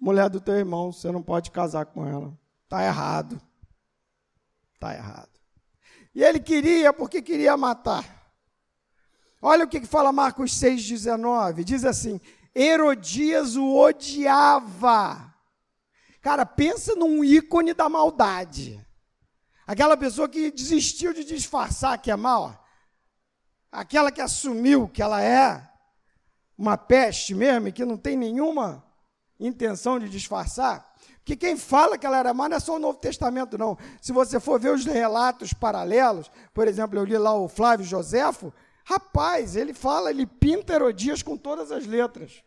[0.01, 2.37] mulher do teu irmão, você não pode casar com ela.
[2.65, 3.41] Está errado.
[4.75, 5.31] Está errado.
[6.15, 8.19] E ele queria porque queria matar.
[9.41, 11.63] Olha o que fala Marcos 6,19.
[11.63, 12.21] Diz assim:
[12.61, 15.33] Herodias o odiava.
[16.21, 18.85] Cara, pensa num ícone da maldade.
[19.65, 22.67] Aquela pessoa que desistiu de disfarçar que é mal.
[23.71, 25.71] Aquela que assumiu que ela é
[26.57, 28.85] uma peste mesmo e que não tem nenhuma
[29.39, 30.93] intenção de disfarçar.
[31.19, 33.79] Porque quem fala que ela era má não é só o Novo Testamento, não.
[34.01, 38.53] Se você for ver os relatos paralelos, por exemplo, eu li lá o Flávio Joséfo,
[38.85, 42.43] rapaz, ele fala, ele pinta Herodias com todas as letras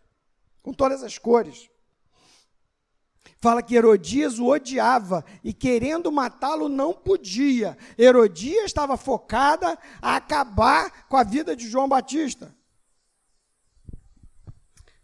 [0.61, 1.69] com todas as cores.
[3.39, 7.75] Fala que Herodias o odiava e, querendo matá-lo, não podia.
[7.97, 12.55] Herodias estava focada a acabar com a vida de João Batista.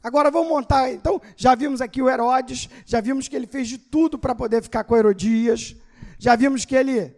[0.04, 0.92] Agora vamos montar.
[0.92, 4.62] Então, já vimos aqui o Herodes, já vimos que ele fez de tudo para poder
[4.62, 5.76] ficar com Herodias,
[6.20, 7.16] já vimos que ele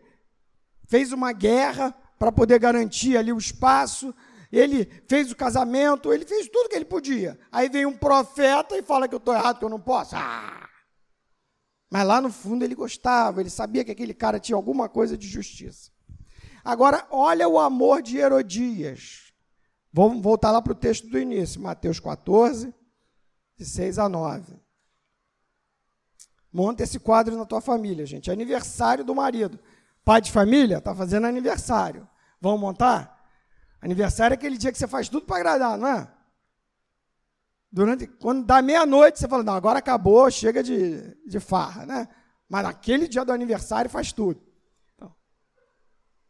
[0.88, 4.14] fez uma guerra para poder garantir ali o espaço,
[4.52, 7.40] ele fez o casamento, ele fez tudo que ele podia.
[7.52, 10.16] Aí vem um profeta e fala que eu estou errado, que eu não posso.
[10.16, 10.68] Ah!
[11.90, 15.28] Mas lá no fundo ele gostava, ele sabia que aquele cara tinha alguma coisa de
[15.28, 15.92] justiça.
[16.64, 19.34] Agora, olha o amor de Herodias.
[19.92, 22.74] Vamos voltar lá para o texto do início, Mateus 14,
[23.58, 24.60] de 6 a 9.
[26.52, 28.32] Monta esse quadro na tua família, gente.
[28.32, 29.60] Aniversário do marido.
[30.04, 32.08] Pai de família está fazendo aniversário.
[32.42, 33.19] Vamos montar?
[33.82, 36.12] Aniversário é aquele dia que você faz tudo para agradar, não é?
[37.72, 42.08] Durante, quando dá meia-noite, você fala, não, agora acabou, chega de, de farra, né?
[42.50, 44.42] Mas naquele dia do aniversário faz tudo.
[44.96, 45.14] Então,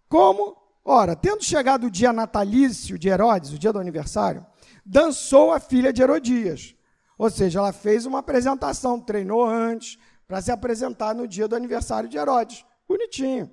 [0.08, 0.58] como?
[0.84, 4.46] Ora, tendo chegado o dia natalício de Herodes, o dia do aniversário,
[4.86, 6.76] dançou a filha de Herodias.
[7.18, 12.10] Ou seja, ela fez uma apresentação, treinou antes, para se apresentar no dia do aniversário
[12.10, 12.66] de Herodes.
[12.88, 13.50] Bonitinho.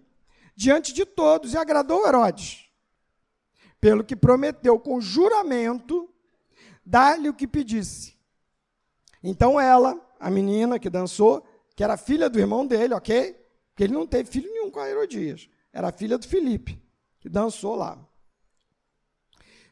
[0.57, 2.66] Diante de todos, e agradou Herodes.
[3.81, 6.09] Pelo que prometeu com juramento
[6.85, 8.17] dar-lhe o que pedisse.
[9.23, 13.33] Então ela, a menina que dançou, que era filha do irmão dele, ok?
[13.71, 15.49] Porque ele não teve filho nenhum com a Herodias.
[15.73, 16.83] Era filha do Filipe,
[17.21, 17.99] que dançou lá.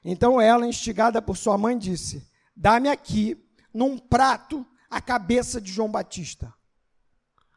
[0.05, 5.91] Então ela, instigada por sua mãe, disse: Dá-me aqui, num prato, a cabeça de João
[5.91, 6.53] Batista.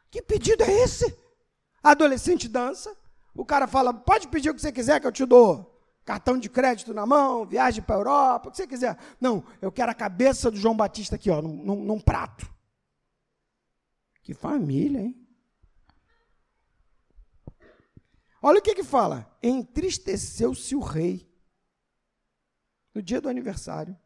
[0.09, 1.13] Que pedido é esse?
[1.83, 2.95] A adolescente dança,
[3.35, 5.76] o cara fala: Pode pedir o que você quiser que eu te dou.
[6.07, 8.97] Cartão de crédito na mão, viagem para a Europa, o que você quiser.
[9.19, 12.49] Não, eu quero a cabeça do João Batista aqui, ó, num, num, num prato.
[14.21, 15.27] Que família, hein?
[18.41, 19.37] Olha o que que fala.
[19.43, 21.29] Entristeceu-se o rei
[22.95, 23.99] no dia do aniversário.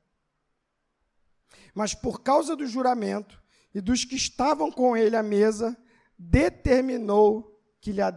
[1.72, 3.40] Mas por causa do juramento
[3.76, 5.78] e dos que estavam com ele à mesa,
[6.18, 8.10] determinou que lhe a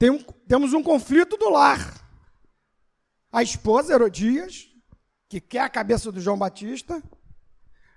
[0.00, 1.78] Tem um, temos um conflito do lar.
[3.30, 4.74] A esposa Herodias,
[5.28, 7.02] que quer a cabeça do João Batista,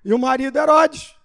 [0.03, 1.15] e o marido Herodes,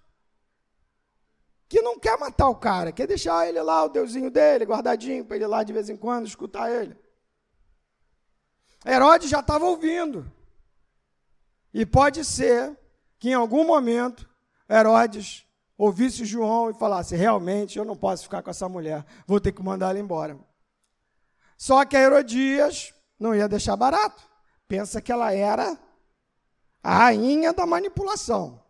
[1.68, 5.34] que não quer matar o cara, quer deixar ele lá, o deusinho dele, guardadinho, para
[5.34, 6.96] ele lá de vez em quando escutar ele.
[8.86, 10.30] Herodes já estava ouvindo.
[11.74, 12.78] E pode ser
[13.18, 14.30] que em algum momento
[14.70, 15.44] Herodes
[15.76, 19.60] ouvisse João e falasse: realmente eu não posso ficar com essa mulher, vou ter que
[19.60, 20.38] mandar ela embora.
[21.58, 24.22] Só que a Herodias não ia deixar barato.
[24.68, 25.76] Pensa que ela era
[26.80, 28.64] a rainha da manipulação.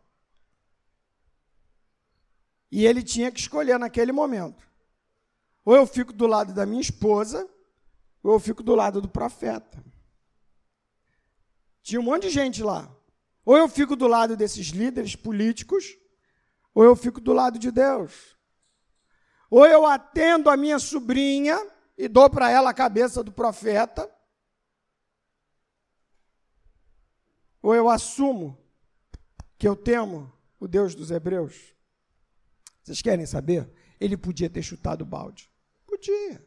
[2.72, 4.66] E ele tinha que escolher naquele momento.
[5.66, 7.46] Ou eu fico do lado da minha esposa,
[8.22, 9.84] ou eu fico do lado do profeta.
[11.82, 12.90] Tinha um monte de gente lá.
[13.44, 15.94] Ou eu fico do lado desses líderes políticos,
[16.74, 18.36] ou eu fico do lado de Deus.
[19.50, 21.58] Ou eu atendo a minha sobrinha
[21.98, 24.08] e dou para ela a cabeça do profeta,
[27.60, 28.56] ou eu assumo
[29.58, 31.74] que eu temo o Deus dos Hebreus.
[32.84, 33.68] Vocês querem saber?
[33.98, 35.50] Ele podia ter chutado o balde.
[35.84, 36.46] Podia.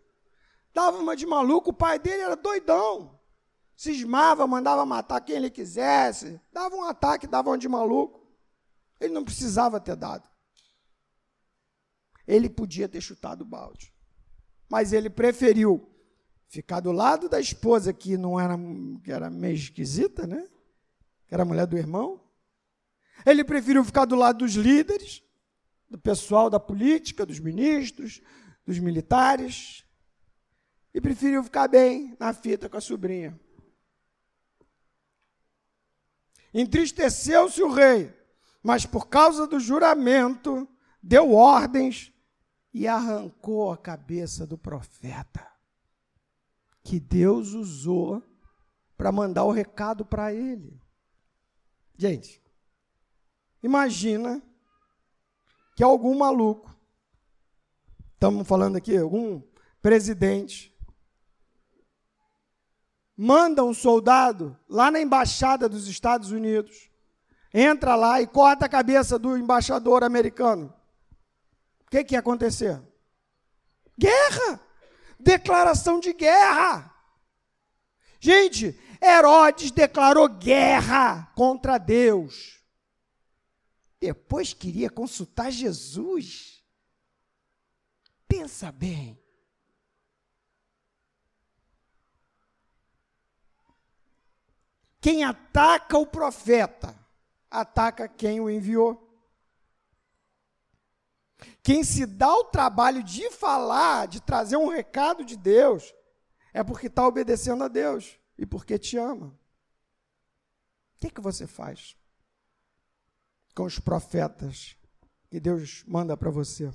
[0.74, 3.20] Dava uma de maluco, o pai dele era doidão.
[3.76, 6.40] Cismava, mandava matar quem ele quisesse.
[6.54, 8.26] Dava um ataque, dava uma de maluco.
[9.02, 10.30] Ele não precisava ter dado.
[12.26, 13.94] Ele podia ter chutado o balde.
[14.72, 15.86] Mas ele preferiu
[16.48, 18.58] ficar do lado da esposa, que não era,
[19.04, 20.48] que era meio esquisita, né?
[21.28, 22.24] Que era mulher do irmão.
[23.26, 25.22] Ele preferiu ficar do lado dos líderes
[25.90, 28.22] do pessoal da política, dos ministros,
[28.66, 29.84] dos militares,
[30.94, 33.38] e preferiu ficar bem na fita com a sobrinha.
[36.54, 38.14] Entristeceu-se o rei,
[38.64, 40.66] mas por causa do juramento,
[41.04, 42.11] deu ordens
[42.74, 45.46] e arrancou a cabeça do profeta,
[46.84, 48.24] que Deus usou
[48.96, 50.80] para mandar o recado para ele.
[51.98, 52.42] Gente,
[53.62, 54.42] imagina
[55.76, 56.76] que algum maluco,
[58.14, 59.42] estamos falando aqui, algum
[59.82, 60.72] presidente,
[63.18, 66.90] manda um soldado lá na embaixada dos Estados Unidos,
[67.54, 70.74] entra lá e corta a cabeça do embaixador americano.
[71.92, 72.82] O que, que ia acontecer?
[74.00, 74.66] Guerra!
[75.20, 76.90] Declaração de guerra!
[78.18, 82.64] Gente, Herodes declarou guerra contra Deus.
[84.00, 86.64] Depois queria consultar Jesus.
[88.26, 89.22] Pensa bem.
[95.02, 96.98] Quem ataca o profeta,
[97.50, 99.11] ataca quem o enviou.
[101.64, 105.94] Quem se dá o trabalho de falar, de trazer um recado de Deus,
[106.54, 109.28] é porque está obedecendo a Deus e porque te ama.
[109.28, 111.96] O que, que você faz?
[113.54, 114.76] com os profetas
[115.30, 116.72] que Deus manda para você.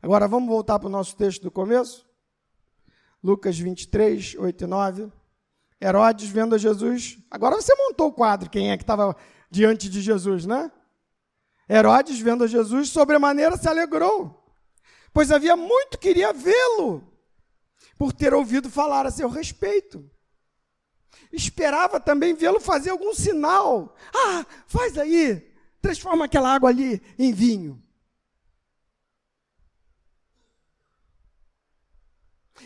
[0.00, 2.06] Agora vamos voltar para o nosso texto do começo?
[3.22, 5.12] Lucas 23, 8 e 9.
[5.80, 7.18] Herodes vendo a Jesus.
[7.30, 9.16] Agora você montou o quadro, quem é que estava
[9.50, 10.70] diante de Jesus, né?
[11.68, 14.42] Herodes vendo Jesus, sobremaneira se alegrou,
[15.12, 17.06] pois havia muito queria vê-lo,
[17.98, 20.08] por ter ouvido falar a seu respeito.
[21.30, 23.94] Esperava também vê-lo fazer algum sinal.
[24.14, 25.52] Ah, faz aí,
[25.82, 27.82] transforma aquela água ali em vinho.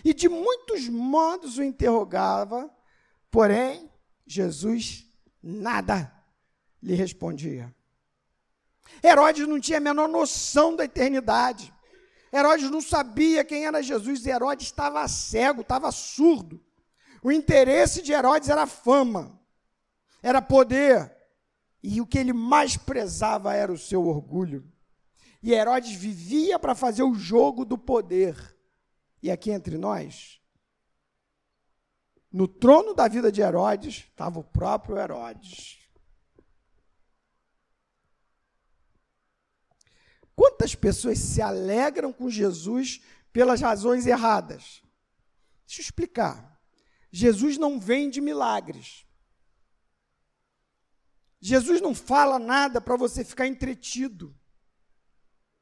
[0.04, 2.70] E de muitos modos o interrogava,
[3.30, 3.90] porém,
[4.26, 5.06] Jesus
[5.42, 6.12] nada
[6.82, 7.74] lhe respondia.
[9.02, 11.72] Herodes não tinha a menor noção da eternidade.
[12.32, 14.26] Herodes não sabia quem era Jesus.
[14.26, 16.60] Herodes estava cego, estava surdo.
[17.22, 19.38] O interesse de Herodes era fama,
[20.22, 21.14] era poder.
[21.82, 24.70] E o que ele mais prezava era o seu orgulho.
[25.42, 28.36] E Herodes vivia para fazer o jogo do poder.
[29.22, 30.40] E aqui entre nós,
[32.32, 35.81] no trono da vida de Herodes, estava o próprio Herodes.
[40.34, 43.00] Quantas pessoas se alegram com Jesus
[43.32, 44.82] pelas razões erradas?
[45.66, 46.60] Deixa eu explicar.
[47.10, 49.06] Jesus não vende milagres.
[51.40, 54.34] Jesus não fala nada para você ficar entretido.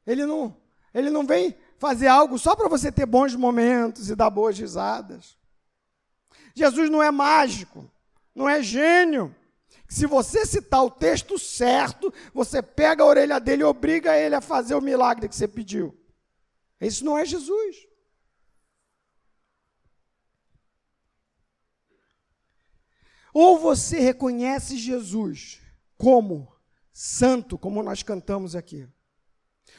[0.06, 0.56] Ele não,
[0.92, 5.38] ele não vem fazer algo só para você ter bons momentos e dar boas risadas.
[6.54, 7.90] Jesus não é mágico,
[8.34, 9.34] não é gênio.
[9.88, 14.40] Se você citar o texto certo, você pega a orelha dele e obriga ele a
[14.40, 15.98] fazer o milagre que você pediu.
[16.80, 17.88] Isso não é Jesus.
[23.32, 25.60] Ou você reconhece Jesus
[25.96, 26.52] como
[26.92, 28.88] santo, como nós cantamos aqui,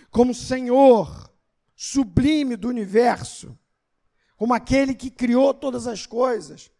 [0.10, 1.32] como Senhor
[1.76, 3.58] sublime do universo,
[4.38, 6.71] como aquele que criou todas as coisas,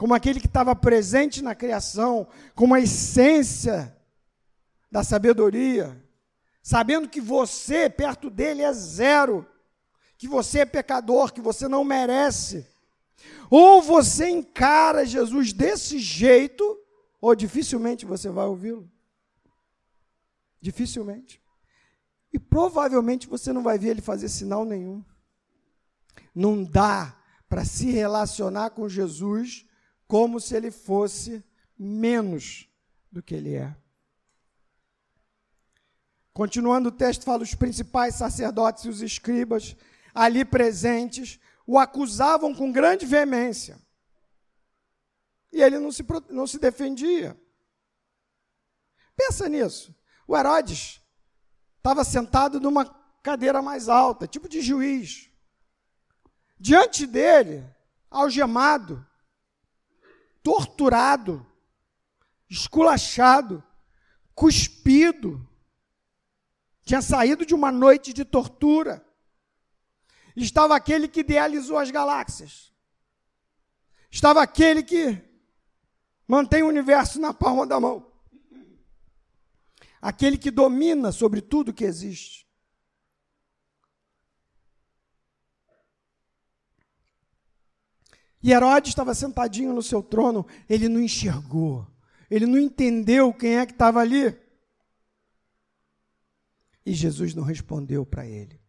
[0.00, 3.94] como aquele que estava presente na criação, como a essência
[4.90, 6.02] da sabedoria,
[6.62, 9.46] sabendo que você, perto dele, é zero,
[10.16, 12.66] que você é pecador, que você não merece.
[13.50, 16.64] Ou você encara Jesus desse jeito,
[17.20, 18.90] ou dificilmente você vai ouvi-lo.
[20.62, 21.42] Dificilmente.
[22.32, 25.04] E provavelmente você não vai ver ele fazer sinal nenhum.
[26.34, 27.14] Não dá
[27.50, 29.66] para se relacionar com Jesus
[30.10, 31.40] como se ele fosse
[31.78, 32.68] menos
[33.12, 33.76] do que ele é.
[36.32, 39.76] Continuando o texto, fala: os principais sacerdotes e os escribas
[40.12, 43.80] ali presentes o acusavam com grande veemência.
[45.52, 47.40] E ele não se, não se defendia.
[49.16, 49.94] Pensa nisso.
[50.26, 51.00] O Herodes
[51.76, 52.84] estava sentado numa
[53.22, 55.30] cadeira mais alta, tipo de juiz.
[56.58, 57.64] Diante dele,
[58.10, 59.06] algemado,
[60.42, 61.46] torturado,
[62.48, 63.62] esculachado,
[64.34, 65.46] cuspido.
[66.82, 69.04] Tinha saído de uma noite de tortura.
[70.34, 72.72] Estava aquele que idealizou as galáxias.
[74.10, 75.22] Estava aquele que
[76.26, 78.10] mantém o universo na palma da mão.
[80.00, 82.49] Aquele que domina sobre tudo que existe.
[88.42, 91.86] E Herodes estava sentadinho no seu trono, ele não enxergou,
[92.30, 94.34] ele não entendeu quem é que estava ali.
[96.84, 98.60] E Jesus não respondeu para ele.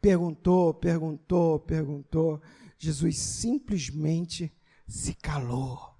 [0.00, 2.40] Perguntou, perguntou, perguntou.
[2.78, 4.52] Jesus simplesmente
[4.86, 5.96] se calou.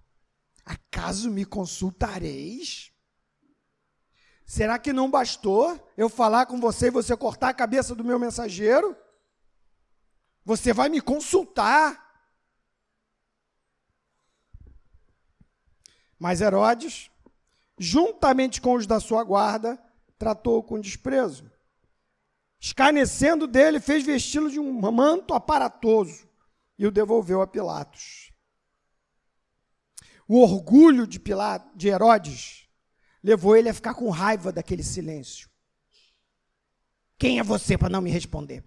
[0.65, 2.93] Acaso me consultareis?
[4.45, 8.19] Será que não bastou eu falar com você e você cortar a cabeça do meu
[8.19, 8.97] mensageiro?
[10.45, 12.08] Você vai me consultar.
[16.19, 17.11] Mas Herodes,
[17.79, 19.81] juntamente com os da sua guarda,
[20.19, 21.51] tratou-o com desprezo.
[22.61, 26.29] Escarnecendo dele, fez vesti-lo de um manto aparatoso
[26.77, 28.33] e o devolveu a Pilatos.
[30.27, 32.69] O orgulho de, Pilatos, de Herodes
[33.23, 35.49] levou ele a ficar com raiva daquele silêncio.
[37.17, 38.65] Quem é você para não me responder?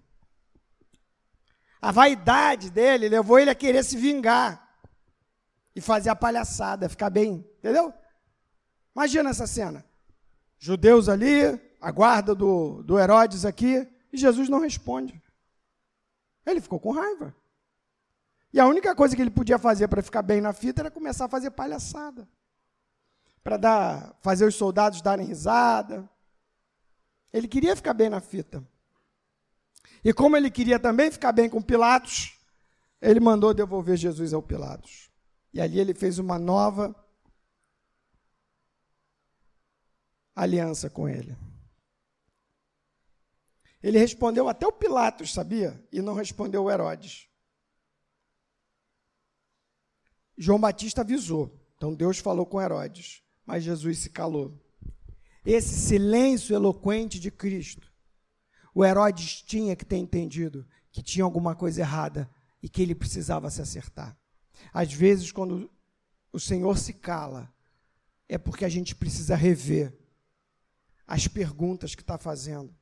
[1.80, 4.71] A vaidade dele levou ele a querer se vingar
[5.74, 7.92] e fazer a palhaçada, ficar bem, entendeu?
[8.94, 9.84] Imagina essa cena.
[10.58, 11.42] Judeus ali,
[11.80, 15.20] a guarda do, do Herodes aqui, e Jesus não responde.
[16.44, 17.34] Ele ficou com raiva.
[18.52, 21.24] E a única coisa que ele podia fazer para ficar bem na fita era começar
[21.24, 22.28] a fazer palhaçada.
[23.42, 26.08] Para dar, fazer os soldados darem risada.
[27.32, 28.62] Ele queria ficar bem na fita.
[30.04, 32.38] E como ele queria também ficar bem com Pilatos,
[33.00, 35.11] ele mandou devolver Jesus ao Pilatos.
[35.52, 36.94] E ali ele fez uma nova
[40.34, 41.36] aliança com ele.
[43.82, 45.82] Ele respondeu até o Pilatos, sabia?
[45.92, 47.28] E não respondeu o Herodes.
[50.38, 51.60] João Batista avisou.
[51.76, 54.58] Então Deus falou com Herodes, mas Jesus se calou.
[55.44, 57.92] Esse silêncio eloquente de Cristo,
[58.72, 62.30] o Herodes tinha que ter entendido que tinha alguma coisa errada
[62.62, 64.16] e que ele precisava se acertar.
[64.72, 65.70] Às vezes, quando
[66.32, 67.52] o Senhor se cala,
[68.28, 69.96] é porque a gente precisa rever
[71.06, 72.74] as perguntas que está fazendo,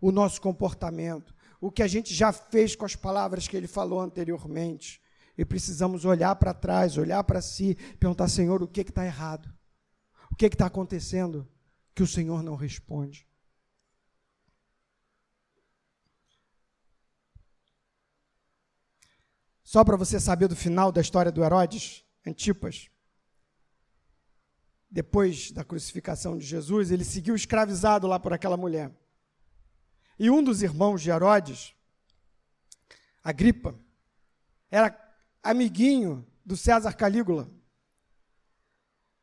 [0.00, 4.00] o nosso comportamento, o que a gente já fez com as palavras que ele falou
[4.00, 5.02] anteriormente.
[5.36, 9.52] E precisamos olhar para trás, olhar para si, perguntar: Senhor, o que está errado?
[10.32, 11.46] O que está acontecendo
[11.94, 13.27] que o Senhor não responde?
[19.68, 22.88] Só para você saber do final da história do Herodes, Antipas.
[24.90, 28.90] Depois da crucificação de Jesus, ele seguiu escravizado lá por aquela mulher.
[30.18, 31.74] E um dos irmãos de Herodes,
[33.22, 33.78] Agripa,
[34.70, 34.98] era
[35.42, 37.46] amiguinho do César Calígula.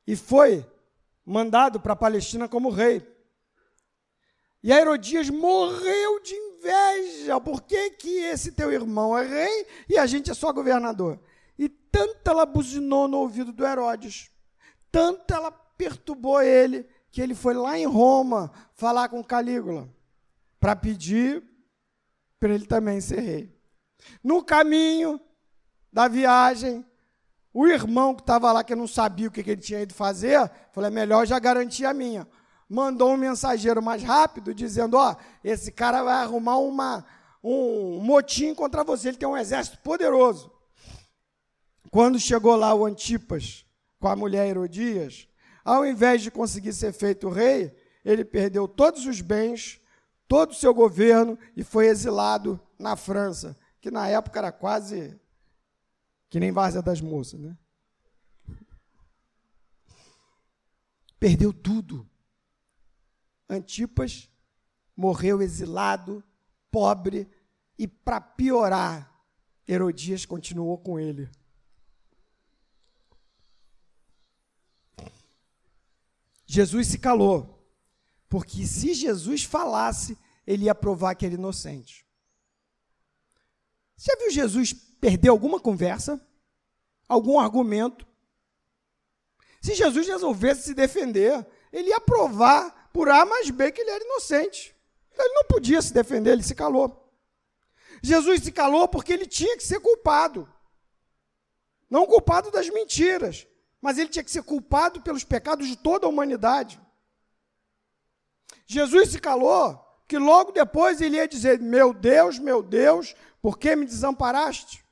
[0.06, 0.64] E foi
[1.26, 3.02] mandado para a Palestina como rei.
[4.62, 6.36] E a Herodias morreu de
[6.66, 7.40] inveja.
[7.40, 11.20] Por que, que esse teu irmão é rei e a gente é só governador?
[11.58, 14.32] E tanto ela buzinou no ouvido do Herodes,
[14.92, 19.90] tanto ela perturbou ele, que ele foi lá em Roma falar com Calígula
[20.60, 21.44] para pedir
[22.40, 23.56] para ele também ser rei.
[24.24, 25.20] No caminho
[25.92, 26.86] da viagem,
[27.54, 30.52] o irmão que estava lá, que não sabia o que, que ele tinha ido fazer,
[30.74, 32.28] falou: é melhor já garantir a minha.
[32.68, 37.06] Mandou um mensageiro mais rápido, dizendo: Ó, esse cara vai arrumar uma,
[37.44, 40.52] um motim contra você, ele tem um exército poderoso.
[41.92, 43.66] Quando chegou lá o Antipas
[44.00, 45.28] com a mulher Herodias,
[45.64, 49.80] ao invés de conseguir ser feito rei, ele perdeu todos os bens
[50.28, 55.20] todo o seu governo e foi exilado na França, que na época era quase
[56.30, 57.58] que nem Várzea das Moças, né?
[61.20, 62.08] Perdeu tudo.
[63.50, 64.30] Antipas
[64.96, 66.24] morreu exilado,
[66.72, 67.30] pobre,
[67.78, 69.12] e para piorar,
[69.68, 71.30] Herodias continuou com ele.
[76.46, 77.56] Jesus se calou.
[78.30, 82.06] Porque se Jesus falasse, ele ia provar que era inocente.
[83.96, 86.26] Você já viu Jesus perder alguma conversa?
[87.08, 88.06] Algum argumento?
[89.62, 94.06] Se Jesus resolvesse se defender, ele ia provar por A mais B que ele era
[94.06, 94.74] inocente.
[95.20, 97.14] Ele não podia se defender, ele se calou.
[98.02, 100.50] Jesus se calou porque ele tinha que ser culpado.
[101.90, 103.46] Não culpado das mentiras,
[103.82, 106.80] mas ele tinha que ser culpado pelos pecados de toda a humanidade.
[108.66, 109.78] Jesus se calou,
[110.08, 114.86] que logo depois ele ia dizer: Meu Deus, meu Deus, por que me desamparaste?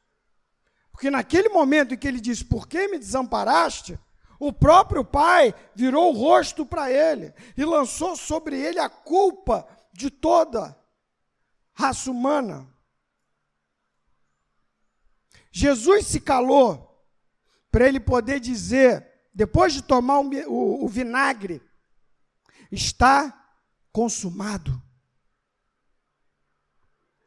[0.91, 3.97] Porque naquele momento em que ele disse: Por que me desamparaste?
[4.45, 10.09] O próprio Pai virou o rosto para ele e lançou sobre ele a culpa de
[10.09, 10.77] toda
[11.71, 12.67] raça humana.
[15.49, 17.07] Jesus se calou
[17.71, 21.61] para ele poder dizer, depois de tomar o, o, o vinagre,
[22.69, 23.55] está
[23.93, 24.83] consumado.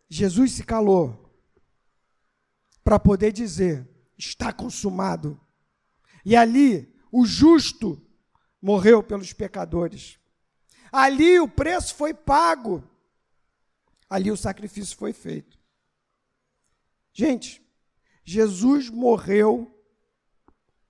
[0.06, 1.34] Jesus se calou
[2.84, 3.88] para poder dizer:
[4.18, 5.40] está consumado.
[6.22, 8.00] E ali o justo
[8.60, 10.18] morreu pelos pecadores.
[10.90, 12.82] Ali o preço foi pago.
[14.08, 15.58] Ali o sacrifício foi feito.
[17.12, 17.64] Gente,
[18.24, 19.72] Jesus morreu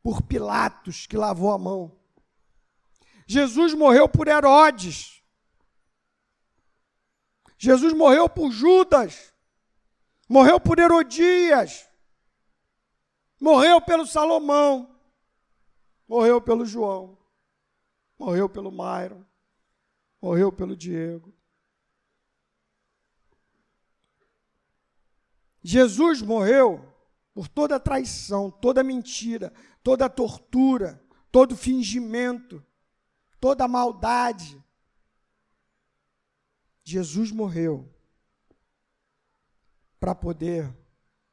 [0.02, 1.98] por Pilatos, que lavou a mão.
[3.26, 5.22] Jesus morreu por Herodes,
[7.58, 9.32] Jesus morreu por Judas,
[10.28, 11.88] morreu por Herodias,
[13.40, 14.95] morreu pelo Salomão,
[16.06, 17.18] morreu pelo João,
[18.18, 19.26] morreu pelo Mairo,
[20.20, 21.34] morreu pelo Diego.
[25.62, 26.94] Jesus morreu
[27.34, 29.52] por toda traição, toda mentira,
[29.82, 32.64] toda tortura, todo fingimento,
[33.40, 34.62] toda maldade,
[36.88, 37.92] Jesus morreu
[39.98, 40.72] para poder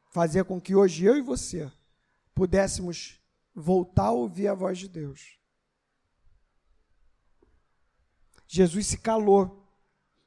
[0.09, 1.71] fazer com que hoje eu e você
[2.33, 3.21] pudéssemos
[3.53, 5.37] voltar a ouvir a voz de Deus.
[8.47, 9.67] Jesus se calou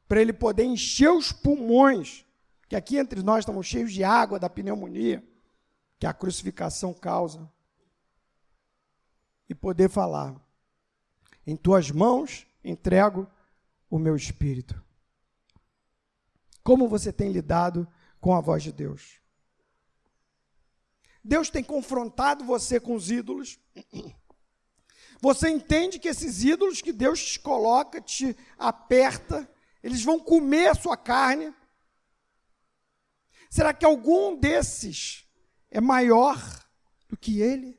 [0.08, 2.24] para ele poder encher os pulmões,
[2.68, 5.22] que aqui entre nós estamos cheios de água da pneumonia,
[5.98, 7.50] que a crucificação causa,
[9.48, 10.34] e poder falar:
[11.46, 13.28] Em tuas mãos entrego
[13.88, 14.82] o meu espírito.
[16.62, 17.86] Como você tem lidado
[18.20, 19.20] com a voz de Deus?
[21.26, 23.58] Deus tem confrontado você com os ídolos.
[25.20, 29.50] Você entende que esses ídolos que Deus te coloca, te aperta,
[29.82, 31.52] eles vão comer a sua carne.
[33.50, 35.26] Será que algum desses
[35.68, 36.38] é maior
[37.08, 37.76] do que ele?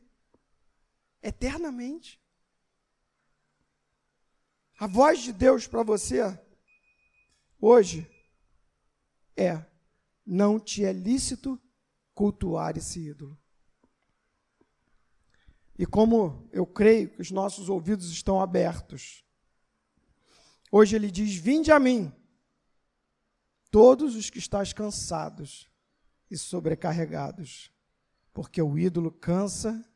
[1.22, 2.20] Eternamente.
[4.78, 6.22] A voz de Deus para você
[7.62, 8.10] hoje
[9.38, 9.64] é:
[10.26, 11.58] não te é lícito
[12.18, 13.38] cultuar esse ídolo.
[15.78, 19.24] E como eu creio que os nossos ouvidos estão abertos,
[20.72, 22.12] hoje ele diz: Vinde a mim,
[23.70, 25.70] todos os que estáis cansados
[26.32, 27.72] e sobrecarregados,
[28.34, 29.88] porque o ídolo cansa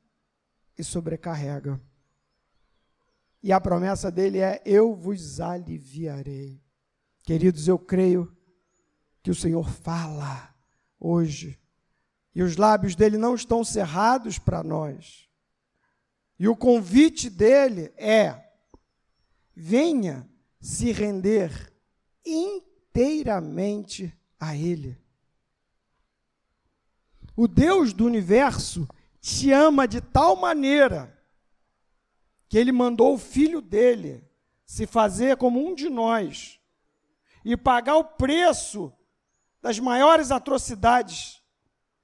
[0.78, 1.82] e sobrecarrega.
[3.41, 6.63] E a promessa dele é: Eu vos aliviarei.
[7.24, 8.32] Queridos, eu creio
[9.24, 10.53] que o Senhor fala
[10.99, 11.59] hoje,
[12.34, 15.29] e os lábios dele não estão cerrados para nós.
[16.39, 18.51] E o convite dele é:
[19.55, 20.27] venha
[20.59, 21.71] se render
[22.25, 24.97] inteiramente a Ele.
[27.36, 28.88] O Deus do universo
[29.19, 31.17] te ama de tal maneira
[32.49, 34.29] que ele mandou o filho dele
[34.65, 36.59] se fazer como um de nós
[37.45, 38.91] e pagar o preço
[39.61, 41.40] das maiores atrocidades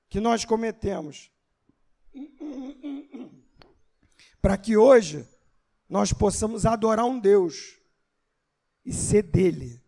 [0.09, 1.31] que nós cometemos
[4.41, 5.27] para que hoje
[5.89, 7.77] nós possamos adorar um Deus
[8.85, 9.83] e ser dele.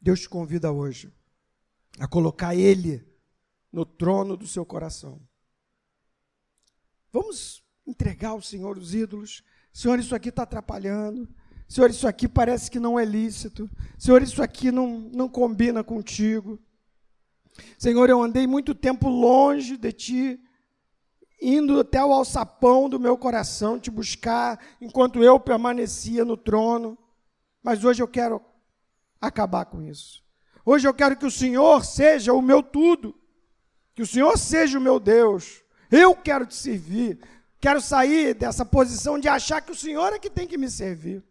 [0.00, 1.12] Deus te convida hoje
[1.98, 3.04] a colocar Ele
[3.72, 5.20] no trono do seu coração.
[7.10, 9.42] Vamos entregar ao Senhor os ídolos.
[9.72, 11.28] Senhor, isso aqui está atrapalhando.
[11.68, 13.68] Senhor, isso aqui parece que não é lícito.
[13.98, 16.58] Senhor, isso aqui não, não combina contigo.
[17.78, 20.40] Senhor, eu andei muito tempo longe de ti,
[21.40, 26.98] indo até o alçapão do meu coração te buscar, enquanto eu permanecia no trono.
[27.62, 28.40] Mas hoje eu quero
[29.20, 30.22] acabar com isso.
[30.64, 33.14] Hoje eu quero que o Senhor seja o meu tudo,
[33.94, 35.62] que o Senhor seja o meu Deus.
[35.90, 37.20] Eu quero te servir.
[37.60, 41.22] Quero sair dessa posição de achar que o Senhor é que tem que me servir.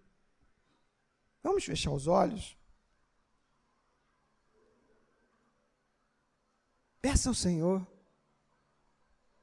[1.44, 2.58] Vamos fechar os olhos.
[7.02, 7.86] Peça ao Senhor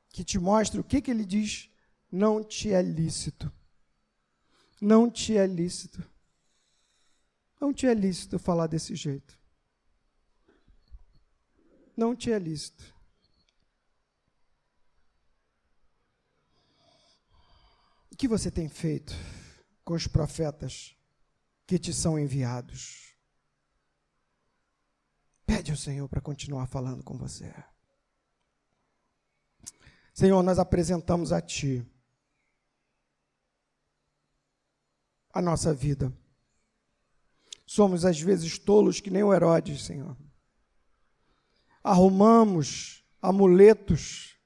[0.09, 1.70] que te mostre o que, que ele diz
[2.11, 3.53] não te é lícito.
[4.80, 6.03] Não te é lícito.
[7.61, 9.38] Não te é lícito falar desse jeito.
[11.94, 12.94] Não te é lícito.
[18.11, 19.12] O que você tem feito
[19.84, 20.96] com os profetas
[21.70, 23.14] que te são enviados?
[25.46, 27.54] Pede ao Senhor para continuar falando com você.
[30.12, 31.88] Senhor, nós apresentamos a Ti
[35.32, 36.12] a nossa vida.
[37.64, 40.16] Somos às vezes tolos que nem o Herodes, Senhor.
[41.84, 44.36] Arrumamos amuletos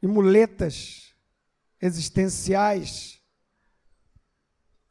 [0.00, 1.12] e muletas
[1.80, 3.19] existenciais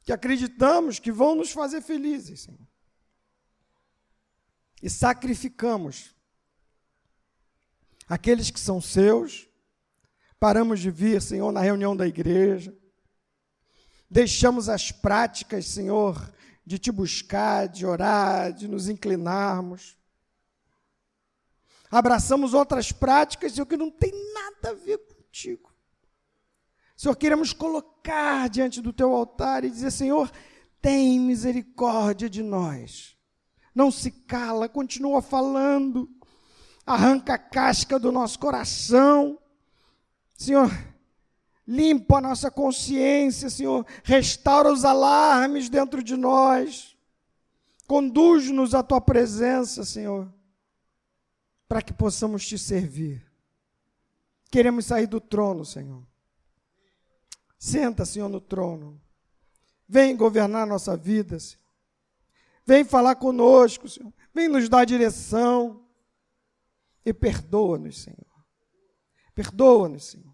[0.09, 2.69] que acreditamos que vão nos fazer felizes, Senhor
[4.81, 6.15] e sacrificamos
[8.07, 9.47] aqueles que são seus,
[10.39, 12.75] paramos de vir, Senhor, na reunião da igreja,
[14.09, 16.33] deixamos as práticas, Senhor,
[16.65, 19.97] de te buscar, de orar, de nos inclinarmos.
[21.91, 25.68] Abraçamos outras práticas, Senhor, que não tem nada a ver contigo.
[26.99, 30.29] Senhor, queremos colocar diante do teu altar e dizer: Senhor,
[30.81, 33.17] tem misericórdia de nós
[33.79, 36.09] não se cala, continua falando,
[36.85, 39.39] arranca a casca do nosso coração.
[40.33, 40.69] Senhor,
[41.65, 46.97] limpa a nossa consciência, Senhor, restaura os alarmes dentro de nós,
[47.87, 50.29] conduz-nos à tua presença, Senhor,
[51.67, 53.25] para que possamos te servir.
[54.51, 56.08] Queremos sair do trono, Senhor.
[57.59, 58.99] Senta, Senhor, no trono.
[59.85, 61.59] Vem governar nossa vida, Senhor.
[62.65, 64.13] Vem falar conosco, Senhor.
[64.33, 65.85] Vem nos dar direção.
[67.05, 68.45] E perdoa-nos, Senhor.
[69.35, 70.33] Perdoa-nos, Senhor.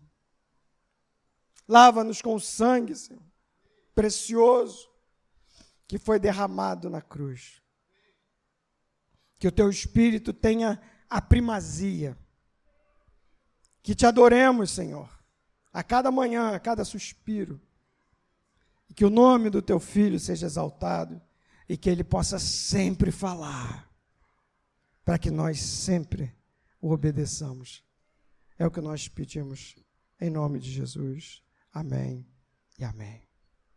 [1.68, 3.24] Lava-nos com o sangue, Senhor,
[3.96, 4.88] precioso,
[5.88, 7.60] que foi derramado na cruz.
[9.40, 12.16] Que o teu espírito tenha a primazia.
[13.82, 15.10] Que te adoremos, Senhor,
[15.76, 17.60] a cada manhã, a cada suspiro.
[18.90, 21.22] E que o nome do teu filho seja exaltado
[21.68, 23.92] e que Ele possa sempre falar,
[25.04, 26.34] para que nós sempre
[26.80, 27.84] o obedeçamos.
[28.58, 29.76] É o que nós pedimos,
[30.22, 31.44] em nome de Jesus.
[31.74, 32.26] Amém
[32.80, 33.25] e amém.